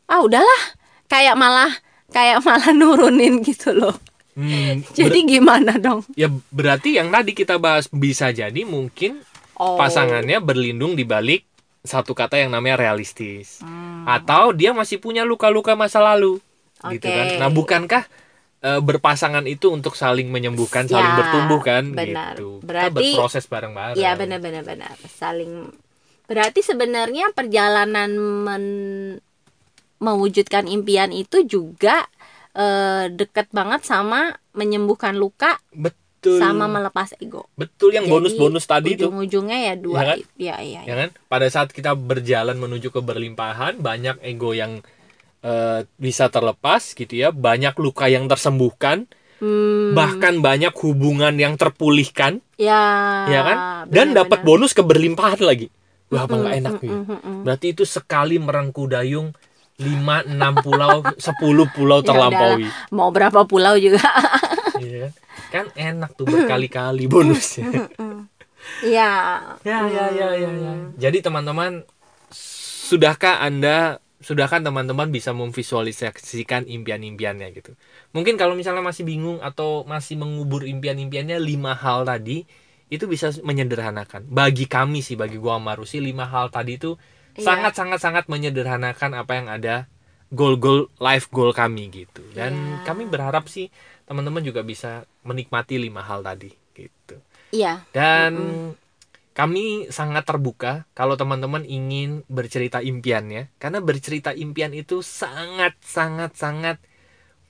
ah 0.05 0.19
udahlah 0.19 0.61
kayak 1.05 1.37
malah 1.37 1.69
kayak 2.09 2.41
malah 2.41 2.71
nurunin 2.71 3.39
gitu 3.41 3.71
loh 3.71 3.95
Hmm, 4.33 4.87
jadi 4.97 5.19
gimana 5.27 5.75
dong 5.75 5.99
Ya 6.15 6.31
berarti 6.47 6.95
yang 6.95 7.11
tadi 7.11 7.35
kita 7.35 7.59
bahas 7.59 7.91
bisa 7.91 8.31
jadi 8.31 8.63
mungkin 8.63 9.19
oh. 9.53 9.75
pasangannya 9.75 10.39
berlindung 10.39 10.95
di 10.95 11.03
balik 11.03 11.43
satu 11.81 12.11
kata 12.11 12.35
yang 12.37 12.49
namanya 12.49 12.75
realistis. 12.77 13.59
Hmm, 13.59 14.03
Atau 14.03 14.51
dia 14.51 14.71
masih 14.71 14.97
punya 14.97 15.23
luka-luka 15.23 15.73
masa 15.73 15.99
lalu. 15.99 16.37
Gitu 16.85 17.03
Oke. 17.03 17.11
kan. 17.11 17.25
Nah, 17.37 17.49
bukankah 17.49 18.03
e, 18.59 18.69
berpasangan 18.79 19.43
itu 19.43 19.67
untuk 19.67 19.95
saling 19.95 20.27
menyembuhkan, 20.27 20.85
saling 20.85 21.11
Ya, 21.11 21.17
bertumbuh 21.17 21.59
kan 21.59 21.83
benar. 21.91 22.35
gitu. 22.35 22.59
Berarti- 22.59 22.91
kita 22.91 23.15
berproses 23.15 23.45
bareng-bareng. 23.47 23.95
Iya 23.95 24.11
benar-benar 24.15 24.63
benar 24.63 24.95
saling 25.09 25.71
berarti 26.29 26.61
sebenarnya 26.61 27.33
perjalanan 27.33 28.13
men- 28.13 29.17
mewujudkan 29.97 30.69
impian 30.69 31.09
itu 31.09 31.41
juga 31.41 32.05
eh, 32.51 33.09
deket 33.09 33.49
banget 33.49 33.81
sama 33.83 34.33
menyembuhkan 34.53 35.15
luka 35.15 35.57
Betul. 35.69 35.97
Sama 36.21 36.67
melepas 36.67 37.15
ego. 37.17 37.47
Betul 37.55 37.95
yang 37.95 38.05
bonus-bonus 38.05 38.65
tadi 38.65 38.93
itu. 38.93 39.07
ujung-ujungnya 39.07 39.57
ya 39.63 39.73
dua 39.79 39.97
Ya 39.97 40.03
kan? 40.05 40.17
ya 40.35 40.55
iya 40.59 40.81
Ya 40.83 40.95
kan? 40.95 41.09
Pada 41.27 41.47
saat 41.47 41.71
kita 41.71 41.95
berjalan 41.95 42.55
menuju 42.55 42.91
keberlimpahan, 42.91 43.79
banyak 43.79 44.19
ego 44.21 44.51
yang 44.51 44.83
e, 45.39 45.53
bisa 45.95 46.27
terlepas 46.27 46.81
gitu 46.91 47.13
ya, 47.13 47.31
banyak 47.31 47.75
luka 47.77 48.07
yang 48.07 48.27
tersembuhkan. 48.27 49.07
Hmm, 49.39 49.95
bahkan 49.95 50.43
banyak 50.43 50.75
hubungan 50.83 51.31
yang 51.39 51.55
terpulihkan. 51.55 52.43
Ya 52.59 52.83
ya 53.25 53.41
kan? 53.41 53.57
dan 53.87 54.11
dapat 54.11 54.43
bonus 54.43 54.75
keberlimpahan 54.75 55.39
lagi. 55.39 55.71
Wah 56.09 56.25
apa 56.25 56.35
nggak 56.35 56.53
Mm, 56.53 56.59
enak 56.59 56.73
mm, 56.73 56.81
nih 56.81 56.91
mm. 57.21 57.39
berarti 57.45 57.67
itu 57.69 57.83
sekali 57.85 58.41
merengku 58.41 58.89
dayung 58.89 59.29
5 59.77 60.25
6 60.25 60.65
pulau 60.65 61.05
10 61.21 61.69
pulau 61.69 61.99
Ya 62.01 62.07
terlampaui. 62.09 62.65
mau 62.89 63.13
berapa 63.13 63.45
pulau 63.45 63.77
juga? 63.77 64.01
Iya 64.73 65.13
kan? 65.49 65.65
enak 65.73 66.13
tuh 66.15 66.25
berkali-kali 66.25 67.05
bonusnya 67.05 67.65
ya 68.95 69.11
ya 69.65 69.79
ya 69.89 70.05
ya 70.13 70.29
ya 70.35 70.51
ya 70.51 70.73
jadi 70.95 71.17
teman-teman 71.25 71.83
sudahkah 72.89 73.41
anda 73.41 73.99
sudahkah 74.19 74.59
teman-teman 74.59 75.07
bisa 75.09 75.31
memvisualisasikan 75.31 76.67
impian-impiannya 76.67 77.47
gitu 77.55 77.71
mungkin 78.11 78.35
kalau 78.35 78.53
misalnya 78.53 78.83
masih 78.83 79.07
bingung 79.07 79.39
atau 79.39 79.87
masih 79.87 80.19
mengubur 80.19 80.67
impian-impiannya 80.67 81.39
lima 81.39 81.71
hal 81.73 82.03
tadi 82.03 82.43
itu 82.89 83.05
bisa 83.05 83.31
menyederhanakan 83.45 84.27
bagi 84.27 84.65
kami 84.65 84.99
sih 84.99 85.15
bagi 85.15 85.37
gua 85.39 85.61
sama 85.61 85.77
Rusi 85.77 86.03
lima 86.03 86.27
hal 86.27 86.51
tadi 86.51 86.75
itu 86.75 86.99
Iya. 87.39 87.45
sangat 87.55 87.73
sangat 87.79 87.99
sangat 88.03 88.25
menyederhanakan 88.27 89.15
apa 89.15 89.31
yang 89.39 89.47
ada 89.47 89.87
goal-goal 90.27 90.91
life 90.99 91.31
goal 91.31 91.55
kami 91.55 91.87
gitu 91.87 92.19
dan 92.35 92.51
Iya. 92.51 92.83
kami 92.83 93.07
berharap 93.07 93.47
sih 93.47 93.71
teman-teman 94.09 94.41
juga 94.41 94.65
bisa 94.65 95.05
menikmati 95.21 95.77
lima 95.77 96.01
hal 96.01 96.25
tadi 96.25 96.49
gitu. 96.73 97.21
Iya. 97.53 97.85
Dan 97.93 98.33
kami 99.37 99.87
sangat 99.93 100.25
terbuka 100.25 100.89
kalau 100.97 101.13
teman-teman 101.13 101.61
ingin 101.61 102.25
bercerita 102.25 102.81
impiannya 102.81 103.53
karena 103.61 103.79
bercerita 103.79 104.33
impian 104.33 104.73
itu 104.73 105.05
sangat 105.05 105.77
sangat 105.85 106.33
sangat 106.33 106.81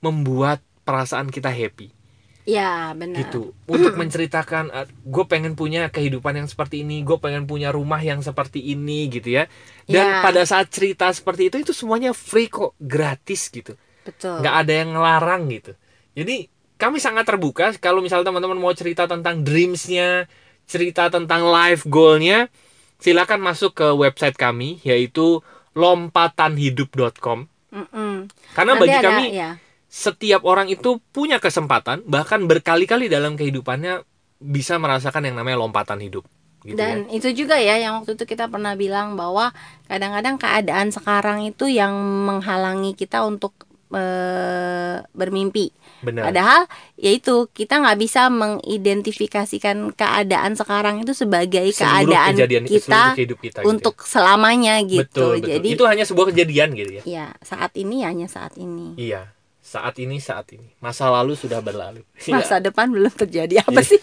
membuat 0.04 0.60
perasaan 0.84 1.32
kita 1.32 1.48
happy. 1.48 1.96
Ya 2.44 2.92
benar. 2.92 3.24
Gitu. 3.24 3.56
Untuk 3.64 3.96
menceritakan 4.00 4.68
gue 5.08 5.24
pengen 5.24 5.56
punya 5.56 5.88
kehidupan 5.88 6.44
yang 6.44 6.48
seperti 6.48 6.84
ini 6.84 7.00
gue 7.00 7.16
pengen 7.16 7.48
punya 7.48 7.72
rumah 7.72 8.04
yang 8.04 8.20
seperti 8.20 8.60
ini 8.60 9.08
gitu 9.08 9.40
ya. 9.40 9.48
Dan 9.88 10.04
Ya. 10.04 10.20
pada 10.20 10.44
saat 10.44 10.68
cerita 10.68 11.08
seperti 11.08 11.48
itu 11.48 11.56
itu 11.64 11.72
semuanya 11.72 12.12
free 12.12 12.52
kok 12.52 12.76
gratis 12.76 13.48
gitu. 13.48 13.80
Betul. 14.04 14.44
Nggak 14.44 14.54
ada 14.60 14.72
yang 14.76 14.88
ngelarang 14.92 15.44
gitu 15.48 15.72
jadi 16.12 16.46
kami 16.76 16.96
sangat 16.96 17.24
terbuka 17.24 17.72
kalau 17.76 18.00
misalnya 18.00 18.28
teman-teman 18.28 18.56
mau 18.56 18.72
cerita 18.72 19.04
tentang 19.04 19.40
dreamsnya 19.40 20.26
cerita 20.64 21.08
tentang 21.08 21.44
life 21.44 21.84
goalnya 21.84 22.48
silakan 22.96 23.40
masuk 23.40 23.74
ke 23.74 23.86
website 23.92 24.34
kami 24.34 24.78
yaitu 24.80 25.40
lompatanhidup.com 25.72 27.46
Mm-mm. 27.70 28.26
karena 28.52 28.72
Nanti 28.74 28.82
bagi 28.82 28.96
ada- 28.96 29.06
kami 29.08 29.24
ya. 29.30 29.50
setiap 29.86 30.42
orang 30.42 30.66
itu 30.66 30.98
punya 31.10 31.38
kesempatan 31.38 32.02
bahkan 32.04 32.42
berkali-kali 32.44 33.06
dalam 33.06 33.34
kehidupannya 33.34 34.02
bisa 34.38 34.76
merasakan 34.76 35.26
yang 35.26 35.36
namanya 35.36 35.60
lompatan 35.60 36.00
hidup 36.00 36.24
gitu 36.60 36.76
Dan 36.76 37.06
ya. 37.06 37.16
itu 37.16 37.28
juga 37.34 37.56
ya 37.56 37.76
yang 37.76 38.00
waktu 38.00 38.14
itu 38.14 38.24
kita 38.24 38.48
pernah 38.48 38.74
bilang 38.74 39.14
bahwa 39.14 39.52
kadang-kadang 39.86 40.36
keadaan 40.36 40.88
sekarang 40.90 41.44
itu 41.44 41.66
yang 41.66 41.92
menghalangi 42.26 42.92
kita 42.92 43.22
untuk 43.22 43.54
eh, 43.90 44.96
bermimpi. 45.10 45.70
benar 46.00 46.32
Padahal 46.32 46.62
yaitu 46.96 47.44
kita 47.50 47.76
nggak 47.76 47.98
bisa 47.98 48.32
mengidentifikasikan 48.32 49.92
keadaan 49.92 50.56
sekarang 50.56 51.02
itu 51.02 51.12
sebagai 51.12 51.68
Seluruh 51.70 52.08
keadaan 52.08 52.32
kejadian 52.34 52.64
kita 52.64 53.02
kehidup 53.14 53.38
kita 53.38 53.58
gitu 53.60 53.68
untuk 53.68 53.94
selamanya 54.02 54.80
ya. 54.80 54.88
gitu. 55.02 55.04
betul, 55.04 55.32
betul. 55.36 55.50
Jadi 55.52 55.68
itu 55.70 55.84
hanya 55.84 56.04
sebuah 56.04 56.26
kejadian 56.30 56.68
gitu 56.72 56.90
ya 56.90 57.02
ya 57.04 57.26
saat 57.40 57.72
ini 57.74 58.00
hanya 58.00 58.26
saat 58.26 58.56
ini. 58.56 58.96
iya 58.96 59.28
saat 59.60 59.94
ini 59.98 60.18
saat 60.18 60.48
ini 60.50 60.72
masa 60.78 61.06
lalu 61.06 61.36
sudah 61.36 61.60
berlalu 61.60 62.00
Iya. 62.24 62.40
Masa 62.40 62.58
depan 62.58 62.88
belum 62.88 63.12
terjadi 63.12 63.60
apa 63.62 63.76
Iya. 63.76 63.84
sih? 63.86 64.00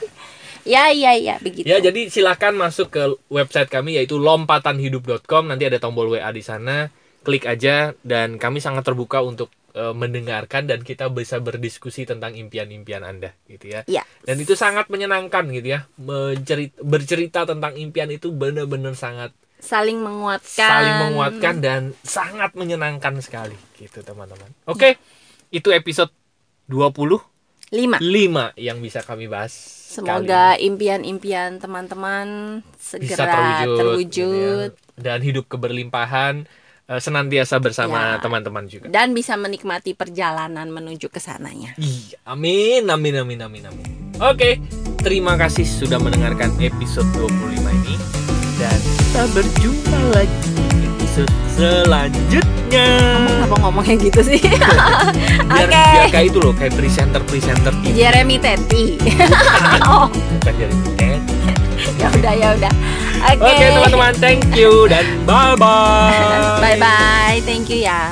Ya 0.67 0.91
ya 0.91 1.15
ya 1.15 1.39
begitu. 1.39 1.63
Ya, 1.63 1.79
jadi 1.79 2.11
silakan 2.11 2.59
masuk 2.59 2.91
ke 2.91 2.99
website 3.29 3.71
kami 3.71 3.95
yaitu 3.95 4.19
lompatanhidup.com. 4.19 5.47
Nanti 5.47 5.63
ada 5.63 5.79
tombol 5.79 6.11
WA 6.11 6.27
di 6.27 6.43
sana. 6.43 6.91
Klik 7.23 7.43
aja 7.43 7.95
dan 8.03 8.35
kami 8.35 8.59
sangat 8.59 8.83
terbuka 8.83 9.19
untuk 9.19 9.47
eh, 9.77 9.93
mendengarkan 9.93 10.65
dan 10.65 10.81
kita 10.81 11.13
bisa 11.13 11.37
berdiskusi 11.37 12.09
tentang 12.09 12.33
impian-impian 12.33 13.05
Anda 13.05 13.37
gitu 13.45 13.69
ya. 13.69 13.81
Ya. 13.85 14.01
Dan 14.25 14.41
itu 14.41 14.57
sangat 14.57 14.89
menyenangkan 14.89 15.45
gitu 15.53 15.77
ya. 15.77 15.85
Mencerita, 16.01 16.81
bercerita 16.81 17.39
tentang 17.45 17.77
impian 17.77 18.09
itu 18.09 18.33
benar-benar 18.33 18.97
sangat 18.97 19.31
saling 19.57 19.97
menguatkan. 20.01 20.69
saling 20.69 20.95
menguatkan 21.09 21.55
dan 21.61 21.81
sangat 22.05 22.53
menyenangkan 22.53 23.21
sekali 23.21 23.57
gitu 23.77 24.01
teman-teman. 24.01 24.49
Oke. 24.65 24.97
Itu 25.53 25.71
episode 25.71 26.11
25 26.67 27.37
Lima. 27.71 28.51
yang 28.55 28.79
bisa 28.83 29.03
kami 29.03 29.27
bahas. 29.27 29.51
Semoga 29.87 30.59
impian-impian 30.59 31.63
teman-teman 31.63 32.59
bisa 32.75 32.99
segera 32.99 33.63
terwujud, 33.63 33.77
terwujud, 33.79 34.69
gitu 34.75 34.83
ya. 34.99 34.99
dan 34.99 35.19
hidup 35.23 35.47
keberlimpahan 35.47 36.43
senantiasa 36.89 37.59
bersama 37.59 38.15
Ya. 38.15 38.23
teman-teman 38.23 38.63
juga. 38.63 38.87
dan 38.87 39.11
bisa 39.11 39.35
menikmati 39.35 39.91
perjalanan 39.91 40.67
menuju 40.67 41.07
ke 41.07 41.19
sananya. 41.19 41.75
Iya, 41.75 42.15
amin, 42.23 42.87
amin, 42.87 43.15
amin, 43.19 43.39
amin, 43.43 43.63
amin. 43.65 43.87
Oke, 44.17 44.63
terima 44.97 45.35
kasih 45.35 45.61
sudah 45.61 45.99
mendengarkan 45.99 46.55
episode 46.57 47.05
25 47.13 47.27
ini 47.75 47.95
dan 48.55 48.79
kita 48.97 49.23
berjumpa 49.29 49.99
lagi 50.11 50.39
di 50.71 50.87
episode 50.89 51.33
selanjutnya. 51.53 52.87
Kamu 53.03 53.27
kenapa 53.29 53.55
ngomongnya 53.61 53.95
gitu 54.01 54.21
sih? 54.23 54.39
Biar, 55.47 55.67
Oke. 55.67 55.83
biar 55.91 56.07
kayak 56.09 56.27
itu 56.27 56.39
loh, 56.39 56.51
kayak 56.51 56.73
presenter 56.73 57.21
presenter 57.23 57.73
TV. 57.79 57.93
Jeremy 57.95 58.37
Teti. 58.37 58.83
oh, 59.87 60.07
Bukan 60.07 60.53
jadi 60.55 60.75
eh. 60.99 61.19
ya 62.01 62.07
udah 62.09 62.33
ya 62.33 62.47
udah. 62.53 62.73
Oke. 63.17 63.41
Oke 63.41 63.65
teman-teman, 63.73 64.13
thank 64.21 64.43
you 64.53 64.85
dan 64.87 65.05
bye 65.25 65.57
bye. 65.57 66.61
Bye 66.61 66.77
bye. 66.79 67.37
Thank 67.43 67.69
you 67.69 67.81
ya. 67.85 68.11